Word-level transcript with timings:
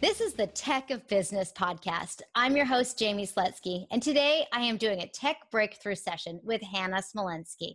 This 0.00 0.20
is 0.20 0.34
the 0.34 0.46
Tech 0.46 0.92
of 0.92 1.08
Business 1.08 1.52
podcast. 1.52 2.22
I'm 2.36 2.54
your 2.54 2.66
host, 2.66 2.96
Jamie 3.00 3.26
Slutsky, 3.26 3.84
and 3.90 4.00
today 4.00 4.46
I 4.52 4.60
am 4.60 4.76
doing 4.76 5.00
a 5.00 5.08
tech 5.08 5.38
breakthrough 5.50 5.96
session 5.96 6.38
with 6.44 6.62
Hannah 6.62 7.02
Smolinski. 7.02 7.74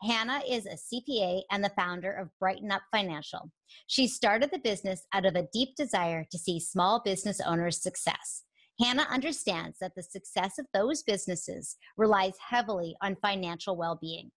Hannah 0.00 0.42
is 0.48 0.66
a 0.66 0.76
CPA 0.76 1.42
and 1.50 1.64
the 1.64 1.72
founder 1.76 2.12
of 2.12 2.30
Brighten 2.38 2.70
Up 2.70 2.82
Financial. 2.92 3.50
She 3.88 4.06
started 4.06 4.52
the 4.52 4.60
business 4.60 5.08
out 5.12 5.26
of 5.26 5.34
a 5.34 5.48
deep 5.52 5.74
desire 5.74 6.24
to 6.30 6.38
see 6.38 6.60
small 6.60 7.02
business 7.04 7.40
owners' 7.40 7.82
success. 7.82 8.44
Hannah 8.80 9.08
understands 9.10 9.78
that 9.80 9.96
the 9.96 10.04
success 10.04 10.60
of 10.60 10.66
those 10.72 11.02
businesses 11.02 11.78
relies 11.96 12.34
heavily 12.48 12.94
on 13.02 13.16
financial 13.16 13.76
well 13.76 13.98
being. 14.00 14.30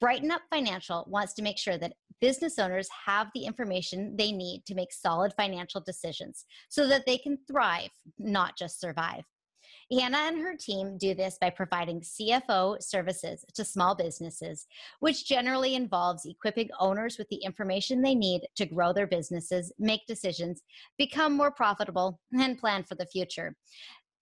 Brighten 0.00 0.32
Up 0.32 0.42
Financial 0.50 1.06
wants 1.08 1.32
to 1.34 1.42
make 1.42 1.58
sure 1.58 1.78
that 1.78 1.94
business 2.20 2.58
owners 2.58 2.88
have 3.06 3.28
the 3.34 3.44
information 3.44 4.16
they 4.16 4.32
need 4.32 4.64
to 4.66 4.74
make 4.74 4.92
solid 4.92 5.32
financial 5.36 5.80
decisions 5.80 6.44
so 6.68 6.86
that 6.86 7.04
they 7.06 7.18
can 7.18 7.38
thrive, 7.48 7.90
not 8.18 8.56
just 8.56 8.80
survive. 8.80 9.24
Hannah 9.90 10.18
and 10.18 10.40
her 10.40 10.56
team 10.56 10.98
do 10.98 11.14
this 11.14 11.38
by 11.40 11.50
providing 11.50 12.00
CFO 12.00 12.82
services 12.82 13.44
to 13.54 13.64
small 13.64 13.94
businesses, 13.94 14.66
which 14.98 15.26
generally 15.26 15.76
involves 15.76 16.26
equipping 16.26 16.70
owners 16.80 17.18
with 17.18 17.28
the 17.28 17.36
information 17.36 18.02
they 18.02 18.14
need 18.14 18.42
to 18.56 18.66
grow 18.66 18.92
their 18.92 19.06
businesses, 19.06 19.72
make 19.78 20.04
decisions, 20.06 20.62
become 20.98 21.36
more 21.36 21.52
profitable, 21.52 22.20
and 22.32 22.58
plan 22.58 22.82
for 22.82 22.96
the 22.96 23.06
future. 23.06 23.54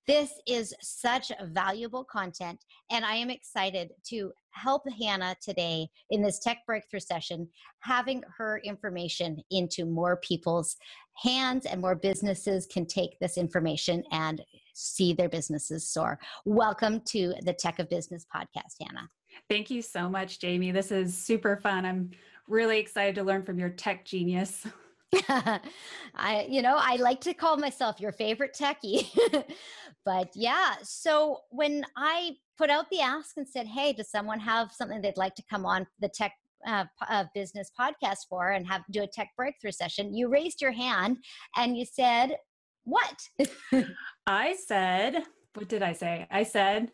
This 0.06 0.32
is 0.46 0.74
such 0.82 1.32
valuable 1.44 2.04
content, 2.04 2.62
and 2.90 3.06
I 3.06 3.14
am 3.14 3.30
excited 3.30 3.92
to 4.08 4.32
help 4.50 4.82
Hannah 5.00 5.34
today 5.42 5.88
in 6.10 6.20
this 6.20 6.40
tech 6.40 6.58
breakthrough 6.66 7.00
session, 7.00 7.48
having 7.80 8.22
her 8.36 8.60
information 8.64 9.42
into 9.50 9.86
more 9.86 10.18
people's 10.18 10.76
hands 11.14 11.64
and 11.64 11.80
more 11.80 11.94
businesses 11.94 12.66
can 12.66 12.84
take 12.84 13.18
this 13.18 13.38
information 13.38 14.04
and 14.12 14.42
see 14.74 15.14
their 15.14 15.30
businesses 15.30 15.88
soar. 15.88 16.18
Welcome 16.44 17.00
to 17.06 17.32
the 17.40 17.54
Tech 17.54 17.78
of 17.78 17.88
Business 17.88 18.26
podcast, 18.34 18.74
Hannah. 18.82 19.08
Thank 19.48 19.70
you 19.70 19.80
so 19.80 20.10
much, 20.10 20.38
Jamie. 20.38 20.70
This 20.70 20.92
is 20.92 21.16
super 21.16 21.56
fun. 21.56 21.86
I'm 21.86 22.10
really 22.46 22.78
excited 22.78 23.14
to 23.14 23.22
learn 23.22 23.42
from 23.42 23.58
your 23.58 23.70
tech 23.70 24.04
genius. 24.04 24.66
I, 26.14 26.46
you 26.48 26.62
know, 26.62 26.76
I 26.78 26.96
like 26.96 27.20
to 27.22 27.34
call 27.34 27.56
myself 27.56 28.00
your 28.00 28.12
favorite 28.12 28.56
techie. 28.58 29.08
but 30.04 30.30
yeah, 30.34 30.74
so 30.82 31.40
when 31.50 31.84
I 31.96 32.32
put 32.56 32.70
out 32.70 32.86
the 32.90 33.00
ask 33.00 33.36
and 33.36 33.48
said, 33.48 33.66
"Hey, 33.66 33.92
does 33.92 34.10
someone 34.10 34.40
have 34.40 34.72
something 34.72 35.00
they'd 35.00 35.16
like 35.16 35.34
to 35.36 35.44
come 35.48 35.66
on 35.66 35.86
the 36.00 36.08
tech 36.08 36.32
uh, 36.66 36.84
uh, 37.08 37.24
business 37.34 37.70
podcast 37.78 38.28
for 38.28 38.50
and 38.50 38.66
have 38.66 38.82
do 38.90 39.02
a 39.02 39.06
tech 39.06 39.30
breakthrough 39.36 39.72
session?" 39.72 40.14
You 40.14 40.28
raised 40.28 40.60
your 40.60 40.72
hand 40.72 41.18
and 41.56 41.76
you 41.76 41.84
said, 41.84 42.36
"What?" 42.84 43.28
I 44.26 44.56
said, 44.66 45.22
"What 45.54 45.68
did 45.68 45.82
I 45.82 45.92
say?" 45.92 46.26
I 46.30 46.42
said, 46.42 46.92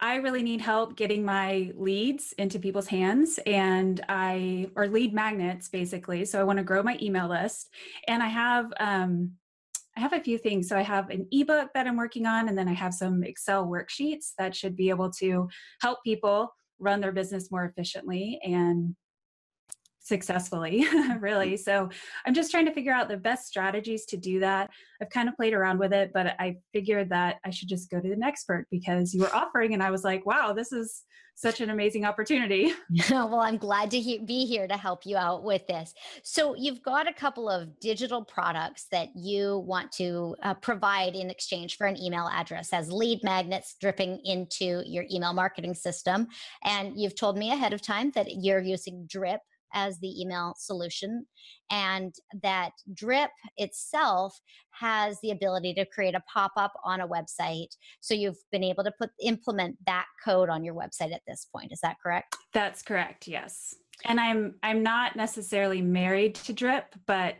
I 0.00 0.16
really 0.16 0.42
need 0.42 0.60
help 0.60 0.96
getting 0.96 1.24
my 1.24 1.72
leads 1.76 2.32
into 2.34 2.58
people's 2.58 2.86
hands 2.86 3.38
and 3.46 4.00
I, 4.08 4.70
or 4.76 4.86
lead 4.86 5.12
magnets 5.12 5.68
basically. 5.68 6.24
So 6.24 6.40
I 6.40 6.44
want 6.44 6.58
to 6.58 6.64
grow 6.64 6.82
my 6.82 6.96
email 7.02 7.28
list 7.28 7.70
and 8.06 8.22
I 8.22 8.28
have, 8.28 8.66
um, 8.78 9.32
I 9.96 10.00
have 10.00 10.12
a 10.12 10.20
few 10.20 10.38
things. 10.38 10.68
So 10.68 10.78
I 10.78 10.82
have 10.82 11.10
an 11.10 11.26
ebook 11.32 11.70
that 11.74 11.88
I'm 11.88 11.96
working 11.96 12.24
on, 12.24 12.48
and 12.48 12.56
then 12.56 12.68
I 12.68 12.72
have 12.72 12.94
some 12.94 13.24
Excel 13.24 13.66
worksheets 13.66 14.32
that 14.38 14.54
should 14.54 14.76
be 14.76 14.90
able 14.90 15.10
to 15.14 15.48
help 15.82 15.98
people 16.04 16.54
run 16.78 17.00
their 17.00 17.10
business 17.10 17.50
more 17.50 17.64
efficiently 17.64 18.38
and 18.44 18.94
successfully, 20.08 20.86
really. 21.20 21.56
So 21.56 21.88
I'm 22.26 22.34
just 22.34 22.50
trying 22.50 22.66
to 22.66 22.72
figure 22.72 22.92
out 22.92 23.08
the 23.08 23.16
best 23.16 23.46
strategies 23.46 24.06
to 24.06 24.16
do 24.16 24.40
that. 24.40 24.70
I've 25.00 25.10
kind 25.10 25.28
of 25.28 25.36
played 25.36 25.54
around 25.54 25.78
with 25.78 25.92
it, 25.92 26.10
but 26.12 26.34
I 26.38 26.56
figured 26.72 27.10
that 27.10 27.36
I 27.44 27.50
should 27.50 27.68
just 27.68 27.90
go 27.90 28.00
to 28.00 28.12
an 28.12 28.22
expert 28.22 28.66
because 28.70 29.14
you 29.14 29.20
were 29.20 29.34
offering, 29.34 29.74
and 29.74 29.82
I 29.82 29.90
was 29.90 30.02
like, 30.02 30.26
wow, 30.26 30.52
this 30.52 30.72
is 30.72 31.04
such 31.38 31.60
an 31.60 31.70
amazing 31.70 32.04
opportunity. 32.04 32.72
well, 33.10 33.38
I'm 33.38 33.58
glad 33.58 33.92
to 33.92 34.00
he- 34.00 34.18
be 34.18 34.44
here 34.44 34.66
to 34.66 34.76
help 34.76 35.06
you 35.06 35.16
out 35.16 35.44
with 35.44 35.64
this. 35.68 35.94
So, 36.24 36.56
you've 36.56 36.82
got 36.82 37.08
a 37.08 37.12
couple 37.12 37.48
of 37.48 37.78
digital 37.78 38.24
products 38.24 38.86
that 38.90 39.10
you 39.14 39.58
want 39.58 39.92
to 39.92 40.34
uh, 40.42 40.54
provide 40.54 41.14
in 41.14 41.30
exchange 41.30 41.76
for 41.76 41.86
an 41.86 41.96
email 41.96 42.28
address 42.32 42.72
as 42.72 42.90
lead 42.90 43.22
magnets 43.22 43.76
dripping 43.80 44.18
into 44.24 44.82
your 44.84 45.04
email 45.12 45.32
marketing 45.32 45.74
system. 45.74 46.26
And 46.64 46.98
you've 46.98 47.14
told 47.14 47.38
me 47.38 47.52
ahead 47.52 47.72
of 47.72 47.82
time 47.82 48.10
that 48.16 48.42
you're 48.42 48.60
using 48.60 49.06
Drip 49.08 49.40
as 49.74 49.98
the 50.00 50.20
email 50.20 50.54
solution 50.56 51.26
and 51.70 52.14
that 52.42 52.72
drip 52.94 53.30
itself 53.56 54.38
has 54.70 55.18
the 55.22 55.30
ability 55.30 55.74
to 55.74 55.84
create 55.86 56.14
a 56.14 56.22
pop-up 56.32 56.72
on 56.84 57.00
a 57.00 57.08
website. 57.08 57.68
So 58.00 58.14
you've 58.14 58.38
been 58.52 58.64
able 58.64 58.84
to 58.84 58.92
put 58.98 59.10
implement 59.22 59.76
that 59.86 60.06
code 60.24 60.48
on 60.48 60.64
your 60.64 60.74
website 60.74 61.12
at 61.12 61.22
this 61.26 61.46
point. 61.54 61.72
Is 61.72 61.80
that 61.82 61.96
correct? 62.02 62.36
That's 62.52 62.82
correct 62.82 63.28
yes. 63.28 63.74
And 64.04 64.20
i'm 64.20 64.54
i'm 64.62 64.82
not 64.82 65.16
necessarily 65.16 65.82
married 65.82 66.36
to 66.36 66.52
drip 66.52 66.94
but 67.06 67.34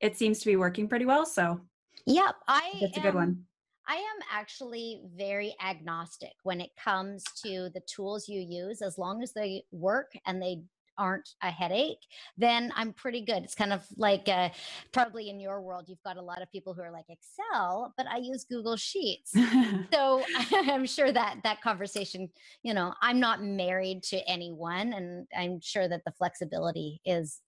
it 0.00 0.16
seems 0.16 0.38
to 0.40 0.46
be 0.46 0.54
working 0.54 0.86
pretty 0.86 1.04
well 1.04 1.26
so 1.26 1.60
yep 2.06 2.36
i 2.46 2.72
that's 2.80 2.96
a 2.98 3.00
good 3.00 3.14
one. 3.14 3.44
I 3.88 3.94
am 3.94 4.18
actually 4.32 5.02
very 5.16 5.54
agnostic 5.64 6.32
when 6.42 6.60
it 6.60 6.70
comes 6.82 7.22
to 7.44 7.70
the 7.72 7.82
tools 7.86 8.28
you 8.28 8.40
use, 8.40 8.82
as 8.82 8.98
long 8.98 9.22
as 9.22 9.32
they 9.32 9.62
work 9.70 10.10
and 10.26 10.42
they 10.42 10.62
aren't 10.98 11.28
a 11.42 11.50
headache, 11.50 12.00
then 12.36 12.72
I'm 12.76 12.92
pretty 12.92 13.22
good. 13.22 13.42
It's 13.42 13.54
kind 13.54 13.72
of 13.72 13.84
like 13.96 14.28
uh, 14.28 14.50
probably 14.92 15.28
in 15.28 15.40
your 15.40 15.60
world, 15.60 15.84
you've 15.88 16.02
got 16.02 16.16
a 16.16 16.22
lot 16.22 16.42
of 16.42 16.50
people 16.50 16.74
who 16.74 16.82
are 16.82 16.90
like 16.90 17.06
Excel, 17.08 17.92
but 17.96 18.06
I 18.06 18.18
use 18.18 18.44
Google 18.44 18.76
Sheets. 18.76 19.32
so 19.92 20.22
I'm 20.52 20.86
sure 20.86 21.12
that 21.12 21.38
that 21.44 21.60
conversation, 21.60 22.28
you 22.62 22.74
know, 22.74 22.92
I'm 23.02 23.20
not 23.20 23.42
married 23.42 24.02
to 24.04 24.18
anyone, 24.28 24.92
and 24.92 25.26
I'm 25.36 25.60
sure 25.60 25.88
that 25.88 26.02
the 26.04 26.12
flexibility 26.12 27.00
is 27.04 27.40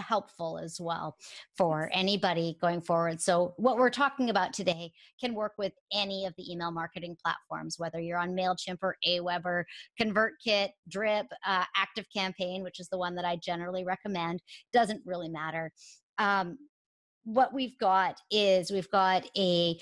helpful 0.00 0.58
as 0.58 0.80
well 0.80 1.16
for 1.56 1.90
anybody 1.92 2.56
going 2.60 2.80
forward. 2.80 3.20
So, 3.20 3.54
what 3.56 3.76
we're 3.76 3.90
talking 3.90 4.30
about 4.30 4.52
today 4.52 4.92
can 5.20 5.34
work 5.34 5.52
with 5.58 5.72
any 5.92 6.26
of 6.26 6.34
the 6.36 6.50
email 6.50 6.70
marketing 6.70 7.16
platforms, 7.22 7.78
whether 7.78 8.00
you're 8.00 8.18
on 8.18 8.30
MailChimp 8.30 8.78
or 8.82 8.96
Aweber, 9.06 9.64
ConvertKit, 10.00 10.70
Drip, 10.88 11.26
uh, 11.46 11.64
Active 11.76 12.06
Campaign, 12.14 12.62
which 12.62 12.80
is 12.80 12.88
the 12.88 12.98
one 12.98 13.14
that 13.16 13.24
I 13.24 13.36
generally 13.36 13.84
recommend, 13.84 14.42
doesn't 14.72 15.02
really 15.04 15.28
matter. 15.28 15.72
Um, 16.18 16.58
what 17.24 17.54
we've 17.54 17.78
got 17.78 18.20
is 18.30 18.70
we've 18.70 18.90
got 18.90 19.24
a 19.36 19.78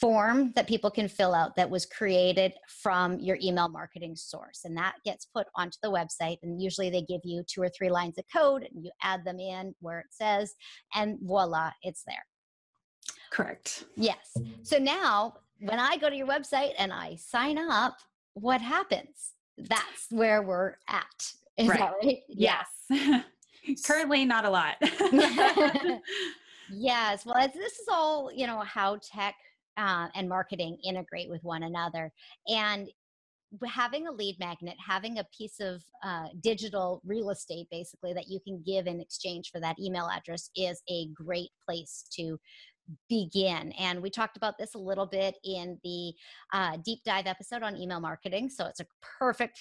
form 0.00 0.52
that 0.56 0.66
people 0.66 0.90
can 0.90 1.08
fill 1.08 1.34
out 1.34 1.54
that 1.56 1.70
was 1.70 1.86
created 1.86 2.52
from 2.68 3.18
your 3.20 3.38
email 3.42 3.68
marketing 3.68 4.16
source. 4.16 4.62
And 4.64 4.76
that 4.76 4.94
gets 5.04 5.26
put 5.26 5.46
onto 5.54 5.78
the 5.82 5.90
website 5.90 6.38
and 6.42 6.60
usually 6.60 6.90
they 6.90 7.02
give 7.02 7.20
you 7.24 7.42
two 7.46 7.62
or 7.62 7.68
three 7.68 7.90
lines 7.90 8.18
of 8.18 8.24
code 8.32 8.62
and 8.62 8.84
you 8.84 8.90
add 9.02 9.24
them 9.24 9.38
in 9.38 9.74
where 9.80 10.00
it 10.00 10.06
says 10.10 10.54
and 10.94 11.18
voila 11.22 11.70
it's 11.82 12.02
there. 12.06 12.24
Correct. 13.30 13.84
Yes. 13.96 14.36
So 14.62 14.78
now 14.78 15.34
when 15.60 15.78
i 15.78 15.96
go 15.96 16.10
to 16.10 16.16
your 16.16 16.26
website 16.26 16.72
and 16.78 16.92
i 16.92 17.16
sign 17.16 17.58
up 17.58 17.96
what 18.34 18.60
happens? 18.60 19.34
That's 19.56 20.06
where 20.10 20.42
we're 20.42 20.74
at. 20.88 21.32
Is 21.56 21.68
right. 21.68 21.78
that 21.78 21.92
right 22.02 22.18
yes. 22.28 22.66
Currently 23.86 24.24
not 24.24 24.44
a 24.44 24.50
lot. 24.50 24.76
Yes. 26.70 27.26
Well 27.26 27.46
this 27.54 27.74
is 27.74 27.88
all 27.90 28.32
you 28.32 28.46
know 28.46 28.60
how 28.60 28.96
tech 28.96 29.34
uh, 29.76 30.08
and 30.14 30.28
marketing 30.28 30.78
integrate 30.84 31.30
with 31.30 31.42
one 31.42 31.64
another. 31.64 32.12
And 32.48 32.88
having 33.66 34.06
a 34.06 34.12
lead 34.12 34.36
magnet, 34.38 34.76
having 34.84 35.18
a 35.18 35.26
piece 35.36 35.60
of 35.60 35.82
uh, 36.02 36.26
digital 36.40 37.00
real 37.04 37.30
estate 37.30 37.68
basically 37.70 38.12
that 38.12 38.28
you 38.28 38.40
can 38.40 38.62
give 38.64 38.86
in 38.86 39.00
exchange 39.00 39.50
for 39.50 39.60
that 39.60 39.78
email 39.78 40.08
address 40.08 40.50
is 40.56 40.82
a 40.88 41.08
great 41.14 41.50
place 41.64 42.04
to 42.16 42.38
begin. 43.08 43.72
And 43.72 44.02
we 44.02 44.10
talked 44.10 44.36
about 44.36 44.58
this 44.58 44.74
a 44.74 44.78
little 44.78 45.06
bit 45.06 45.36
in 45.44 45.78
the 45.84 46.12
uh, 46.52 46.76
deep 46.84 47.00
dive 47.04 47.26
episode 47.26 47.62
on 47.62 47.76
email 47.76 48.00
marketing. 48.00 48.50
So 48.50 48.66
it's 48.66 48.80
a 48.80 48.86
perfect 49.18 49.60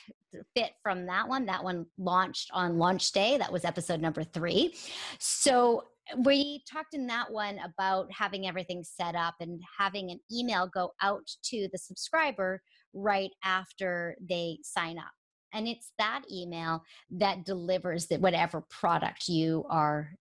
fit 0.56 0.71
from 0.81 1.06
that 1.06 1.27
one. 1.27 1.45
That 1.45 1.63
one 1.63 1.86
launched 1.98 2.50
on 2.54 2.77
launch 2.77 3.12
day. 3.12 3.38
That 3.38 3.51
was 3.51 3.63
episode 3.63 4.01
number 4.01 4.24
three. 4.24 4.75
So 5.19 5.86
we 6.17 6.63
talked 6.69 6.94
in 6.94 7.07
that 7.07 7.31
one 7.31 7.59
about 7.59 8.11
having 8.11 8.47
everything 8.47 8.83
set 8.83 9.15
up 9.15 9.35
and 9.39 9.61
having 9.77 10.11
an 10.11 10.19
email 10.31 10.69
go 10.73 10.91
out 11.01 11.27
to 11.45 11.67
the 11.71 11.77
subscriber 11.77 12.61
right 12.94 13.31
after 13.44 14.15
they 14.27 14.57
sign 14.63 14.97
up. 14.97 15.11
And 15.53 15.67
it's 15.67 15.91
that 16.00 16.23
email 16.31 16.83
that 17.11 17.45
delivers 17.45 18.07
the, 18.07 18.17
whatever 18.17 18.61
product 18.69 19.27
you 19.27 19.65
are 19.69 20.11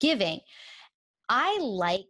giving. 0.00 0.40
I 1.28 1.58
like 1.60 2.06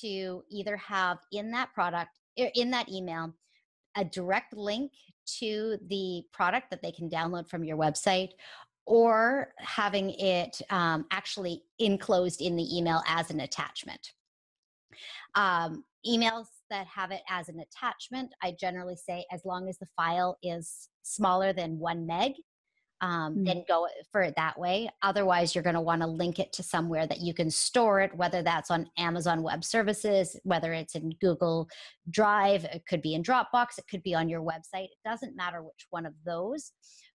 to 0.00 0.42
either 0.50 0.76
have 0.78 1.18
in 1.32 1.50
that 1.52 1.72
product, 1.74 2.10
in 2.36 2.70
that 2.70 2.88
email, 2.88 3.34
a 3.96 4.04
direct 4.04 4.56
link 4.56 4.92
to 5.38 5.78
the 5.88 6.22
product 6.32 6.70
that 6.70 6.82
they 6.82 6.92
can 6.92 7.10
download 7.10 7.48
from 7.48 7.64
your 7.64 7.76
website 7.76 8.30
or 8.86 9.52
having 9.58 10.10
it 10.10 10.60
um, 10.70 11.06
actually 11.10 11.62
enclosed 11.78 12.40
in 12.40 12.56
the 12.56 12.76
email 12.76 13.02
as 13.06 13.30
an 13.30 13.40
attachment. 13.40 14.12
Um, 15.34 15.84
emails 16.06 16.46
that 16.70 16.86
have 16.86 17.10
it 17.10 17.22
as 17.28 17.48
an 17.48 17.60
attachment, 17.60 18.32
I 18.42 18.56
generally 18.58 18.96
say 18.96 19.26
as 19.32 19.44
long 19.44 19.68
as 19.68 19.78
the 19.78 19.88
file 19.96 20.38
is 20.42 20.88
smaller 21.02 21.52
than 21.52 21.78
one 21.78 22.06
meg, 22.06 22.32
um, 23.00 23.36
mm. 23.36 23.44
then 23.44 23.64
go 23.68 23.86
for 24.10 24.22
it 24.22 24.34
that 24.36 24.58
way. 24.58 24.88
Otherwise, 25.02 25.54
you're 25.54 25.64
going 25.64 25.74
to 25.74 25.80
want 25.80 26.00
to 26.00 26.06
link 26.06 26.38
it 26.38 26.52
to 26.54 26.62
somewhere 26.62 27.06
that 27.06 27.20
you 27.20 27.34
can 27.34 27.50
store 27.50 28.00
it, 28.00 28.16
whether 28.16 28.42
that's 28.42 28.70
on 28.70 28.88
Amazon 28.96 29.42
Web 29.42 29.64
Services, 29.64 30.38
whether 30.44 30.72
it's 30.72 30.94
in 30.94 31.10
Google 31.20 31.68
Drive, 32.10 32.64
it 32.64 32.84
could 32.88 33.02
be 33.02 33.14
in 33.14 33.22
Dropbox, 33.22 33.78
it 33.78 33.84
could 33.90 34.02
be 34.02 34.14
on 34.14 34.28
your 34.28 34.40
website. 34.40 34.84
It 34.84 35.04
doesn't 35.04 35.36
matter 35.36 35.62
which 35.62 35.86
one 35.90 36.06
of 36.06 36.14
those, 36.24 36.72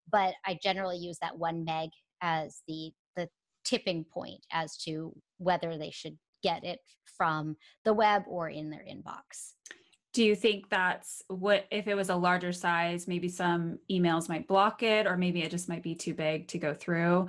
but 0.10 0.34
I 0.46 0.58
generally 0.62 0.98
use 0.98 1.18
that 1.22 1.38
one 1.38 1.64
meg 1.66 1.90
as 2.22 2.62
the 2.68 2.92
the 3.16 3.30
tipping 3.66 4.06
point 4.06 4.46
as 4.52 4.78
to 4.78 5.14
whether 5.38 5.78
they 5.78 5.92
should 5.92 6.18
get 6.44 6.64
it 6.64 6.80
from 7.06 7.56
the 7.86 7.94
web 7.94 8.24
or 8.28 8.50
in 8.50 8.70
their 8.70 8.86
inbox. 8.90 9.54
Do 10.14 10.24
you 10.24 10.36
think 10.36 10.70
that's 10.70 11.22
what 11.28 11.66
if 11.72 11.88
it 11.88 11.96
was 11.96 12.10
a 12.10 12.16
larger 12.16 12.52
size 12.52 13.08
maybe 13.08 13.30
some 13.30 13.80
emails 13.90 14.28
might 14.28 14.48
block 14.48 14.84
it 14.84 15.08
or 15.08 15.16
maybe 15.16 15.42
it 15.42 15.52
just 15.52 15.70
might 15.70 15.84
be 15.84 15.96
too 15.96 16.14
big 16.14 16.48
to 16.50 16.58
go 16.58 16.74
through 16.74 17.28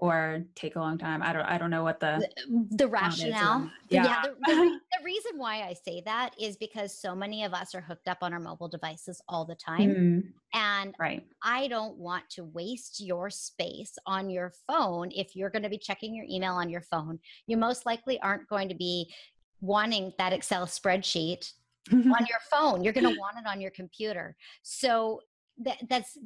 or 0.00 0.44
take 0.54 0.76
a 0.76 0.78
long 0.78 0.98
time 0.98 1.22
i 1.22 1.32
don't 1.32 1.44
i 1.44 1.56
don't 1.56 1.70
know 1.70 1.84
what 1.84 2.00
the 2.00 2.26
the, 2.48 2.76
the 2.76 2.88
rationale 2.88 3.70
yeah, 3.88 4.04
yeah 4.04 4.22
the, 4.22 4.30
the, 4.46 4.54
the, 4.98 5.04
reason 5.04 5.32
why 5.36 5.62
i 5.62 5.72
say 5.72 6.02
that 6.04 6.34
is 6.40 6.56
because 6.56 6.96
so 6.96 7.14
many 7.14 7.44
of 7.44 7.52
us 7.54 7.74
are 7.74 7.80
hooked 7.80 8.08
up 8.08 8.18
on 8.22 8.32
our 8.32 8.40
mobile 8.40 8.68
devices 8.68 9.22
all 9.28 9.44
the 9.44 9.54
time 9.54 9.90
mm-hmm. 9.90 10.20
and 10.58 10.94
right 10.98 11.24
i 11.42 11.68
don't 11.68 11.96
want 11.96 12.28
to 12.28 12.44
waste 12.44 13.00
your 13.00 13.30
space 13.30 13.96
on 14.06 14.28
your 14.28 14.52
phone 14.66 15.10
if 15.14 15.36
you're 15.36 15.50
going 15.50 15.62
to 15.62 15.68
be 15.68 15.78
checking 15.78 16.14
your 16.14 16.26
email 16.28 16.54
on 16.54 16.68
your 16.68 16.82
phone 16.82 17.18
you 17.46 17.56
most 17.56 17.86
likely 17.86 18.20
aren't 18.20 18.48
going 18.48 18.68
to 18.68 18.74
be 18.74 19.10
wanting 19.60 20.12
that 20.18 20.32
excel 20.32 20.66
spreadsheet 20.66 21.52
on 21.92 22.02
your 22.02 22.40
phone. 22.50 22.84
You're 22.84 22.92
going 22.92 23.12
to 23.12 23.18
want 23.18 23.36
it 23.38 23.48
on 23.48 23.60
your 23.60 23.70
computer. 23.70 24.36
So 24.62 25.20
that, 25.58 25.78
that's 25.88 26.18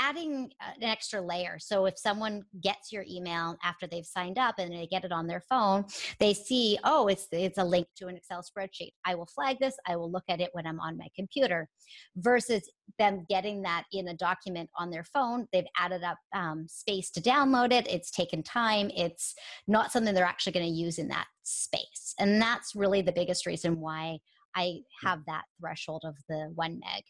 adding 0.00 0.50
an 0.60 0.82
extra 0.82 1.20
layer. 1.20 1.58
So 1.60 1.84
if 1.84 1.98
someone 1.98 2.42
gets 2.62 2.90
your 2.90 3.04
email 3.08 3.56
after 3.62 3.86
they've 3.86 4.06
signed 4.06 4.38
up 4.38 4.54
and 4.58 4.72
they 4.72 4.86
get 4.86 5.04
it 5.04 5.12
on 5.12 5.26
their 5.26 5.42
phone, 5.42 5.84
they 6.18 6.32
see, 6.32 6.78
oh, 6.84 7.06
it's 7.08 7.28
it's 7.30 7.58
a 7.58 7.64
link 7.64 7.86
to 7.96 8.08
an 8.08 8.16
Excel 8.16 8.42
spreadsheet. 8.42 8.92
I 9.04 9.14
will 9.14 9.26
flag 9.26 9.58
this. 9.60 9.76
I 9.86 9.96
will 9.96 10.10
look 10.10 10.24
at 10.28 10.40
it 10.40 10.50
when 10.52 10.66
I'm 10.66 10.80
on 10.80 10.96
my 10.96 11.08
computer. 11.14 11.68
Versus 12.16 12.68
them 12.98 13.26
getting 13.28 13.62
that 13.62 13.84
in 13.92 14.08
a 14.08 14.16
document 14.16 14.70
on 14.76 14.90
their 14.90 15.04
phone, 15.04 15.46
they've 15.52 15.64
added 15.78 16.02
up 16.02 16.18
um, 16.34 16.66
space 16.68 17.10
to 17.12 17.20
download 17.20 17.72
it. 17.72 17.86
It's 17.86 18.10
taken 18.10 18.42
time. 18.42 18.90
It's 18.96 19.34
not 19.68 19.92
something 19.92 20.14
they're 20.14 20.24
actually 20.24 20.52
going 20.52 20.66
to 20.66 20.72
use 20.72 20.98
in 20.98 21.08
that 21.08 21.26
space, 21.42 22.14
and 22.18 22.40
that's 22.40 22.74
really 22.74 23.02
the 23.02 23.12
biggest 23.12 23.44
reason 23.46 23.80
why 23.80 24.18
I 24.56 24.80
have 25.02 25.20
that 25.26 25.44
threshold 25.60 26.02
of 26.04 26.16
the 26.28 26.50
one 26.54 26.80
meg. 26.80 27.04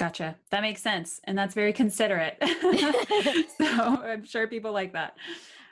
Gotcha. 0.00 0.34
That 0.48 0.62
makes 0.62 0.80
sense. 0.80 1.20
And 1.24 1.36
that's 1.36 1.54
very 1.54 1.74
considerate. 1.74 2.38
so 3.58 3.66
I'm 4.02 4.24
sure 4.24 4.46
people 4.46 4.72
like 4.72 4.94
that. 4.94 5.14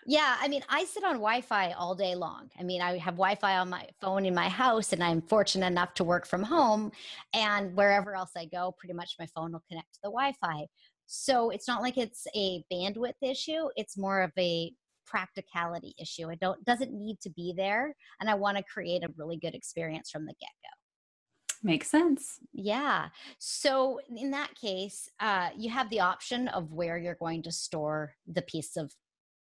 Yeah, 0.05 0.37
I 0.39 0.49
mean, 0.49 0.63
I 0.69 0.85
sit 0.85 1.03
on 1.03 1.15
Wi 1.15 1.41
Fi 1.41 1.73
all 1.73 1.95
day 1.95 2.15
long. 2.15 2.51
I 2.61 2.63
mean, 2.63 2.83
I 2.83 2.99
have 2.99 3.15
Wi 3.15 3.37
Fi 3.37 3.57
on 3.57 3.71
my 3.71 3.87
phone 4.03 4.27
in 4.27 4.35
my 4.35 4.51
house, 4.51 4.93
and 4.93 5.03
I'm 5.03 5.23
fortunate 5.23 5.67
enough 5.67 5.95
to 5.95 6.05
work 6.05 6.27
from 6.27 6.43
home. 6.43 6.93
And 7.33 7.75
wherever 7.75 8.15
else 8.15 8.33
I 8.37 8.45
go, 8.45 8.75
pretty 8.79 8.93
much 8.93 9.17
my 9.19 9.27
phone 9.35 9.53
will 9.53 9.65
connect 9.67 9.95
to 9.95 10.01
the 10.03 10.11
Wi 10.11 10.35
Fi. 10.41 10.67
So 11.07 11.49
it's 11.49 11.67
not 11.67 11.81
like 11.81 11.97
it's 11.97 12.27
a 12.35 12.63
bandwidth 12.71 13.15
issue, 13.23 13.69
it's 13.77 13.97
more 13.97 14.21
of 14.21 14.33
a 14.39 14.73
practicality 15.07 15.95
issue. 15.99 16.29
It 16.29 16.41
don't 16.41 16.63
doesn't 16.67 16.93
need 16.93 17.19
to 17.23 17.31
be 17.31 17.55
there, 17.57 17.95
and 18.21 18.29
I 18.29 18.35
want 18.35 18.59
to 18.59 18.63
create 18.63 19.05
a 19.05 19.13
really 19.17 19.39
good 19.39 19.55
experience 19.55 20.11
from 20.11 20.27
the 20.27 20.35
get 20.39 20.51
go. 20.63 20.78
Makes 21.62 21.90
sense. 21.90 22.38
Yeah. 22.52 23.08
So 23.38 24.00
in 24.14 24.31
that 24.31 24.55
case, 24.55 25.08
uh, 25.20 25.49
you 25.56 25.70
have 25.70 25.90
the 25.90 26.00
option 26.00 26.49
of 26.49 26.72
where 26.72 26.96
you're 26.99 27.16
going 27.16 27.43
to 27.44 27.52
store 27.52 28.14
the 28.26 28.43
piece 28.43 28.76
of 28.76 28.93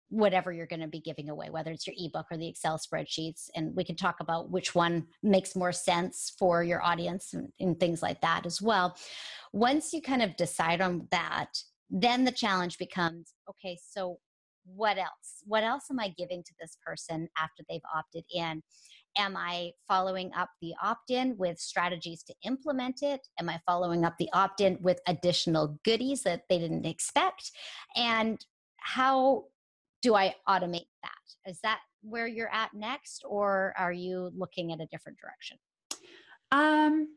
whatever 0.08 0.52
you're 0.52 0.66
going 0.66 0.80
to 0.80 0.86
be 0.86 1.00
giving 1.00 1.28
away, 1.28 1.50
whether 1.50 1.72
it's 1.72 1.86
your 1.86 1.96
ebook 1.98 2.26
or 2.30 2.36
the 2.36 2.48
Excel 2.48 2.78
spreadsheets. 2.78 3.50
And 3.54 3.74
we 3.74 3.84
can 3.84 3.96
talk 3.96 4.16
about 4.20 4.50
which 4.50 4.74
one 4.74 5.06
makes 5.22 5.56
more 5.56 5.72
sense 5.72 6.32
for 6.38 6.62
your 6.62 6.82
audience 6.82 7.34
and, 7.34 7.48
and 7.58 7.78
things 7.78 8.02
like 8.02 8.20
that 8.20 8.46
as 8.46 8.62
well. 8.62 8.96
Once 9.52 9.92
you 9.92 10.00
kind 10.00 10.22
of 10.22 10.36
decide 10.36 10.80
on 10.80 11.08
that, 11.10 11.48
then 11.90 12.24
the 12.24 12.32
challenge 12.32 12.78
becomes 12.78 13.34
okay, 13.48 13.78
so 13.84 14.18
what 14.64 14.98
else? 14.98 15.42
What 15.44 15.62
else 15.62 15.84
am 15.90 16.00
I 16.00 16.12
giving 16.16 16.42
to 16.42 16.54
this 16.60 16.76
person 16.84 17.28
after 17.38 17.62
they've 17.68 17.80
opted 17.94 18.24
in? 18.34 18.62
Am 19.18 19.36
I 19.36 19.72
following 19.88 20.30
up 20.36 20.50
the 20.60 20.74
opt 20.82 21.10
in 21.10 21.36
with 21.38 21.58
strategies 21.58 22.22
to 22.24 22.34
implement 22.44 23.02
it? 23.02 23.26
Am 23.40 23.48
I 23.48 23.60
following 23.66 24.04
up 24.04 24.14
the 24.18 24.28
opt 24.32 24.60
in 24.60 24.78
with 24.80 25.00
additional 25.06 25.78
goodies 25.84 26.22
that 26.22 26.42
they 26.48 26.58
didn't 26.58 26.86
expect? 26.86 27.50
And 27.96 28.38
how 28.78 29.44
do 30.02 30.14
I 30.14 30.34
automate 30.48 30.88
that? 31.02 31.50
Is 31.50 31.58
that 31.62 31.80
where 32.02 32.26
you're 32.26 32.52
at 32.52 32.74
next, 32.74 33.24
or 33.26 33.74
are 33.76 33.92
you 33.92 34.30
looking 34.36 34.72
at 34.72 34.80
a 34.80 34.86
different 34.86 35.18
direction? 35.18 35.58
Um, 36.52 37.16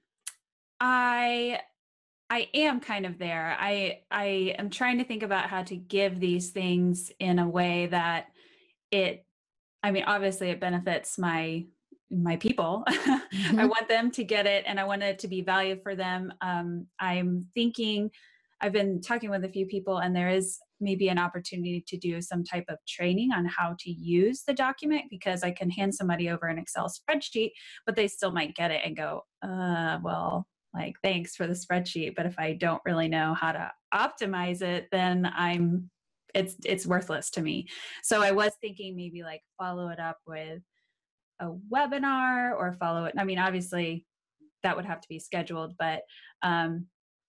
I 0.80 1.60
I 2.30 2.48
am 2.54 2.80
kind 2.80 3.06
of 3.06 3.18
there. 3.18 3.56
I 3.60 4.02
I 4.12 4.56
am 4.58 4.70
trying 4.70 5.00
to 5.00 5.04
think 5.04 5.24
about 5.24 5.50
how 5.50 5.64
to 5.64 5.76
give 5.76 6.20
these 6.20 6.50
things 6.50 7.12
in 7.20 7.40
a 7.40 7.48
way 7.48 7.88
that 7.88 8.28
it 8.92 9.26
I 9.84 9.92
mean 9.92 10.04
obviously 10.06 10.50
it 10.50 10.60
benefits 10.60 11.18
my 11.18 11.66
my 12.12 12.36
people. 12.38 12.84
Mm-hmm. 13.30 13.60
I 13.60 13.66
want 13.66 13.88
them 13.88 14.10
to 14.12 14.24
get 14.24 14.48
it 14.48 14.64
and 14.68 14.80
I 14.80 14.86
want 14.86 15.04
it 15.04 15.20
to 15.20 15.28
be 15.28 15.44
value 15.44 15.80
for 15.84 15.96
them. 15.96 16.34
Um, 16.42 16.88
I'm 17.00 17.46
thinking, 17.54 18.10
I've 18.60 18.74
been 18.74 19.02
talking 19.02 19.30
with 19.30 19.46
a 19.46 19.50
few 19.50 19.68
people, 19.68 20.00
and 20.00 20.16
there 20.16 20.30
is 20.30 20.58
maybe 20.82 21.10
an 21.10 21.20
opportunity 21.20 21.84
to 21.88 21.98
do 21.98 22.22
some 22.22 22.44
type 22.44 22.66
of 22.70 22.78
training 22.88 23.32
on 23.32 23.46
how 23.46 23.76
to 23.80 23.92
use 23.92 24.44
the 24.44 24.54
document 24.54 25.04
because 25.10 25.44
I 25.44 25.52
can 25.52 25.70
hand 25.70 25.94
somebody 25.94 26.30
over 26.30 26.48
an 26.48 26.58
Excel 26.58 26.90
spreadsheet, 26.90 27.52
but 27.86 27.96
they 27.96 28.08
still 28.08 28.32
might 28.32 28.56
get 28.56 28.72
it 28.72 28.82
and 28.84 28.98
go, 28.98 29.22
uh, 29.44 30.00
well, 30.04 30.48
like, 30.74 30.96
thanks 31.04 31.36
for 31.36 31.48
the 31.48 31.54
spreadsheet. 31.54 32.16
But 32.16 32.26
if 32.26 32.38
I 32.40 32.54
don't 32.54 32.82
really 32.86 33.08
know 33.08 33.34
how 33.34 33.52
to 33.52 33.72
optimize 33.94 34.62
it, 34.62 34.88
then 34.92 35.32
I'm 35.36 35.90
it's 36.36 36.56
it's 36.64 36.86
worthless 36.86 37.32
to 37.32 37.42
me. 37.42 37.68
So 38.04 38.22
I 38.22 38.32
was 38.32 38.52
thinking 38.62 38.96
maybe 38.96 39.24
like 39.24 39.42
follow 39.58 39.90
it 39.90 40.00
up 40.00 40.18
with 40.28 40.62
a 41.40 41.52
webinar 41.74 42.52
or 42.52 42.76
follow 42.80 43.06
it. 43.06 43.16
I 43.18 43.24
mean, 43.24 43.40
obviously 43.40 44.06
that 44.64 44.76
would 44.76 44.86
have 44.86 45.02
to 45.02 45.08
be 45.08 45.20
scheduled, 45.20 45.76
but 45.78 46.02
um, 46.42 46.88